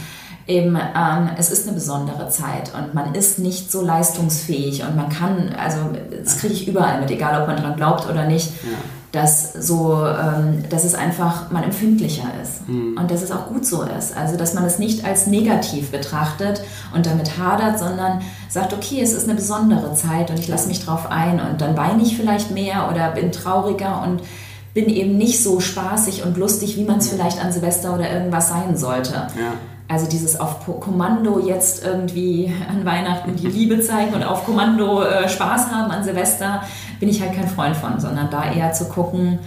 Eben, 0.48 0.76
ähm, 0.76 1.30
es 1.38 1.50
ist 1.50 1.68
eine 1.68 1.74
besondere 1.74 2.28
Zeit 2.28 2.72
und 2.74 2.94
man 2.94 3.14
ist 3.14 3.38
nicht 3.38 3.70
so 3.70 3.82
leistungsfähig 3.82 4.82
und 4.82 4.96
man 4.96 5.08
kann, 5.10 5.54
also 5.56 5.78
das 6.24 6.38
kriege 6.38 6.54
ich 6.54 6.66
überall 6.66 7.00
mit, 7.00 7.10
egal 7.10 7.40
ob 7.40 7.46
man 7.46 7.56
dran 7.56 7.76
glaubt 7.76 8.08
oder 8.08 8.24
nicht, 8.24 8.50
ja 8.64 8.78
dass 9.12 9.54
so, 9.54 10.04
ähm, 10.06 10.64
dass 10.68 10.84
es 10.84 10.94
einfach 10.94 11.50
man 11.50 11.62
empfindlicher 11.62 12.28
ist 12.42 12.68
mhm. 12.68 12.98
und 12.98 13.10
dass 13.10 13.22
es 13.22 13.32
auch 13.32 13.48
gut 13.48 13.64
so 13.64 13.82
ist. 13.82 14.14
Also 14.14 14.36
dass 14.36 14.52
man 14.52 14.64
es 14.64 14.78
nicht 14.78 15.04
als 15.04 15.26
negativ 15.26 15.90
betrachtet 15.90 16.60
und 16.94 17.06
damit 17.06 17.38
hadert, 17.38 17.78
sondern 17.78 18.20
sagt, 18.50 18.74
okay, 18.74 19.00
es 19.00 19.14
ist 19.14 19.24
eine 19.24 19.34
besondere 19.34 19.94
Zeit 19.94 20.30
und 20.30 20.38
ich 20.38 20.48
lasse 20.48 20.68
mich 20.68 20.84
drauf 20.84 21.10
ein 21.10 21.40
und 21.40 21.60
dann 21.60 21.76
weine 21.76 22.02
ich 22.02 22.16
vielleicht 22.16 22.50
mehr 22.50 22.90
oder 22.92 23.12
bin 23.12 23.32
trauriger 23.32 24.02
und 24.02 24.22
bin 24.74 24.90
eben 24.90 25.16
nicht 25.16 25.42
so 25.42 25.58
spaßig 25.58 26.24
und 26.24 26.36
lustig, 26.36 26.76
wie 26.76 26.84
man 26.84 26.98
es 26.98 27.08
vielleicht 27.08 27.42
an 27.42 27.50
Silvester 27.50 27.94
oder 27.94 28.10
irgendwas 28.10 28.48
sein 28.50 28.76
sollte. 28.76 29.12
Ja. 29.14 29.54
Also 29.88 30.06
dieses 30.06 30.38
auf 30.38 30.66
Kommando 30.80 31.40
jetzt 31.40 31.84
irgendwie 31.84 32.52
an 32.68 32.84
Weihnachten 32.84 33.34
die 33.36 33.46
Liebe 33.46 33.80
zeigen 33.80 34.14
und 34.14 34.22
auf 34.22 34.44
Kommando 34.44 35.02
äh, 35.02 35.28
Spaß 35.28 35.70
haben 35.70 35.90
an 35.90 36.04
Silvester, 36.04 36.62
bin 37.00 37.08
ich 37.08 37.22
halt 37.22 37.34
kein 37.34 37.48
Freund 37.48 37.74
von, 37.74 37.98
sondern 37.98 38.30
da 38.30 38.52
eher 38.52 38.72
zu 38.72 38.84
gucken, 38.90 39.38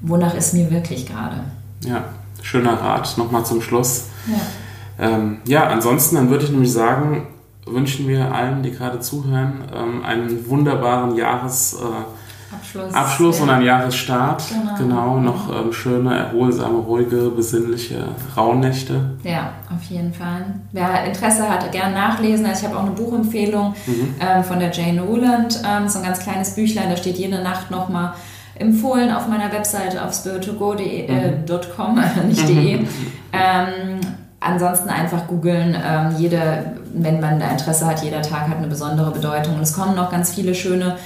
wonach 0.00 0.34
ist 0.34 0.54
mir 0.54 0.70
wirklich 0.70 1.06
gerade. 1.06 1.40
Ja, 1.84 2.04
schöner 2.42 2.80
Rat 2.80 3.18
nochmal 3.18 3.44
zum 3.44 3.60
Schluss. 3.60 4.06
Ja. 4.26 5.06
Ähm, 5.06 5.38
ja, 5.44 5.66
ansonsten 5.66 6.16
dann 6.16 6.30
würde 6.30 6.44
ich 6.44 6.50
nämlich 6.50 6.72
sagen, 6.72 7.26
wünschen 7.66 8.08
wir 8.08 8.34
allen, 8.34 8.62
die 8.62 8.70
gerade 8.70 9.00
zuhören, 9.00 9.64
ähm, 9.74 10.04
einen 10.04 10.48
wunderbaren 10.48 11.14
Jahres... 11.16 11.74
Äh, 11.74 12.04
Abschluss, 12.52 12.92
Abschluss 12.92 13.38
ja. 13.38 13.44
und 13.44 13.50
ein 13.50 13.62
Jahresstart. 13.62 14.42
Genau, 14.48 14.76
genau 14.76 15.20
noch 15.20 15.48
ähm, 15.54 15.72
schöne, 15.72 16.16
erholsame, 16.16 16.78
ruhige, 16.78 17.30
besinnliche 17.30 18.04
Rauhnächte. 18.36 19.10
Ja, 19.22 19.52
auf 19.72 19.82
jeden 19.84 20.12
Fall. 20.12 20.46
Wer 20.72 21.04
Interesse 21.04 21.48
hat, 21.48 21.70
gerne 21.70 21.94
nachlesen. 21.94 22.44
Also 22.46 22.62
ich 22.62 22.68
habe 22.68 22.78
auch 22.78 22.86
eine 22.86 22.92
Buchempfehlung 22.92 23.74
mhm. 23.86 24.14
ähm, 24.20 24.42
von 24.42 24.58
der 24.58 24.72
Jane 24.72 25.00
Rowland. 25.00 25.62
Ähm, 25.64 25.88
so 25.88 26.00
ein 26.00 26.04
ganz 26.04 26.20
kleines 26.20 26.56
Büchlein, 26.56 26.90
da 26.90 26.96
steht 26.96 27.18
jede 27.18 27.40
Nacht 27.40 27.70
nochmal 27.70 28.14
empfohlen 28.56 29.10
auf 29.12 29.28
meiner 29.28 29.52
Webseite 29.52 30.04
auf 30.04 30.12
spiritualgo.com, 30.12 31.98
äh, 31.98 32.20
mhm. 32.20 32.28
nicht 32.28 32.48
de. 32.48 32.84
ähm, 33.32 34.00
ansonsten 34.40 34.88
einfach 34.88 35.28
googeln. 35.28 35.76
Ähm, 35.82 36.16
jede, 36.18 36.74
wenn 36.92 37.20
man 37.20 37.38
da 37.38 37.48
Interesse 37.50 37.86
hat, 37.86 38.02
jeder 38.02 38.22
Tag 38.22 38.48
hat 38.48 38.56
eine 38.56 38.66
besondere 38.66 39.12
Bedeutung. 39.12 39.54
Und 39.56 39.62
es 39.62 39.72
kommen 39.72 39.94
noch 39.94 40.10
ganz 40.10 40.34
viele 40.34 40.54
schöne 40.54 40.96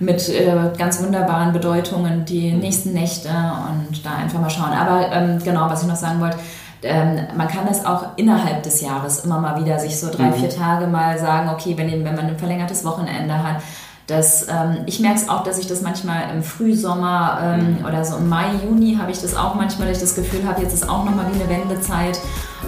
mit 0.00 0.28
äh, 0.28 0.70
ganz 0.76 1.02
wunderbaren 1.02 1.52
Bedeutungen 1.52 2.24
die 2.24 2.52
mhm. 2.52 2.60
nächsten 2.60 2.92
Nächte 2.92 3.28
und 3.28 4.04
da 4.04 4.16
einfach 4.16 4.40
mal 4.40 4.50
schauen. 4.50 4.72
Aber 4.72 5.10
ähm, 5.12 5.38
genau, 5.42 5.68
was 5.68 5.82
ich 5.82 5.88
noch 5.88 5.96
sagen 5.96 6.20
wollte, 6.20 6.38
ähm, 6.82 7.18
man 7.36 7.48
kann 7.48 7.66
es 7.70 7.84
auch 7.84 8.16
innerhalb 8.16 8.62
des 8.62 8.80
Jahres 8.80 9.24
immer 9.24 9.40
mal 9.40 9.62
wieder 9.62 9.78
sich 9.78 9.98
so 9.98 10.10
drei, 10.10 10.24
mhm. 10.24 10.34
vier 10.34 10.50
Tage 10.50 10.86
mal 10.86 11.18
sagen, 11.18 11.48
okay, 11.48 11.74
wenn, 11.76 11.90
wenn 12.04 12.14
man 12.14 12.26
ein 12.26 12.38
verlängertes 12.38 12.84
Wochenende 12.84 13.42
hat, 13.42 13.56
das, 14.06 14.48
ähm, 14.48 14.82
ich 14.84 15.00
merke 15.00 15.16
es 15.16 15.28
auch, 15.28 15.44
dass 15.44 15.58
ich 15.58 15.66
das 15.66 15.80
manchmal 15.80 16.30
im 16.34 16.42
Frühsommer 16.42 17.38
ähm, 17.42 17.78
mhm. 17.78 17.84
oder 17.86 18.04
so 18.04 18.18
im 18.18 18.28
Mai, 18.28 18.46
Juni 18.62 18.96
habe 19.00 19.10
ich 19.10 19.20
das 19.20 19.34
auch 19.34 19.54
manchmal, 19.54 19.88
dass 19.88 19.98
ich 19.98 20.02
das 20.02 20.14
Gefühl 20.14 20.46
habe, 20.46 20.60
jetzt 20.60 20.74
ist 20.74 20.88
auch 20.88 21.04
nochmal 21.04 21.26
wie 21.32 21.40
eine 21.40 21.48
Wendezeit 21.48 22.20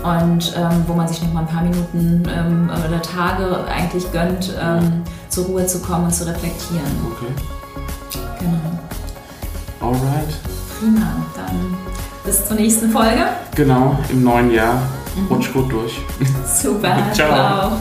und 0.03 0.55
ähm, 0.57 0.85
wo 0.87 0.95
man 0.95 1.07
sich 1.07 1.23
nochmal 1.23 1.43
ein 1.43 1.49
paar 1.49 1.63
Minuten 1.63 2.23
ähm, 2.35 2.71
oder 2.89 3.03
Tage 3.03 3.67
eigentlich 3.69 4.11
gönnt, 4.13 4.55
ähm, 4.61 5.03
zur 5.29 5.45
Ruhe 5.47 5.67
zu 5.67 5.81
kommen 5.81 6.05
und 6.05 6.15
zu 6.15 6.27
reflektieren. 6.27 6.85
Okay. 7.13 7.33
Genau. 8.39 9.91
Alright. 9.93 10.35
Prima, 10.79 11.27
dann 11.35 11.77
bis 12.25 12.47
zur 12.47 12.57
nächsten 12.57 12.91
Folge. 12.91 13.27
Genau, 13.55 13.99
im 14.09 14.25
neuen 14.25 14.51
Jahr. 14.51 14.81
Mhm. 15.17 15.27
Rutsch 15.29 15.53
gut 15.53 15.71
durch. 15.71 16.01
Super. 16.47 16.97
Ciao. 17.13 17.29
Ciao. 17.35 17.81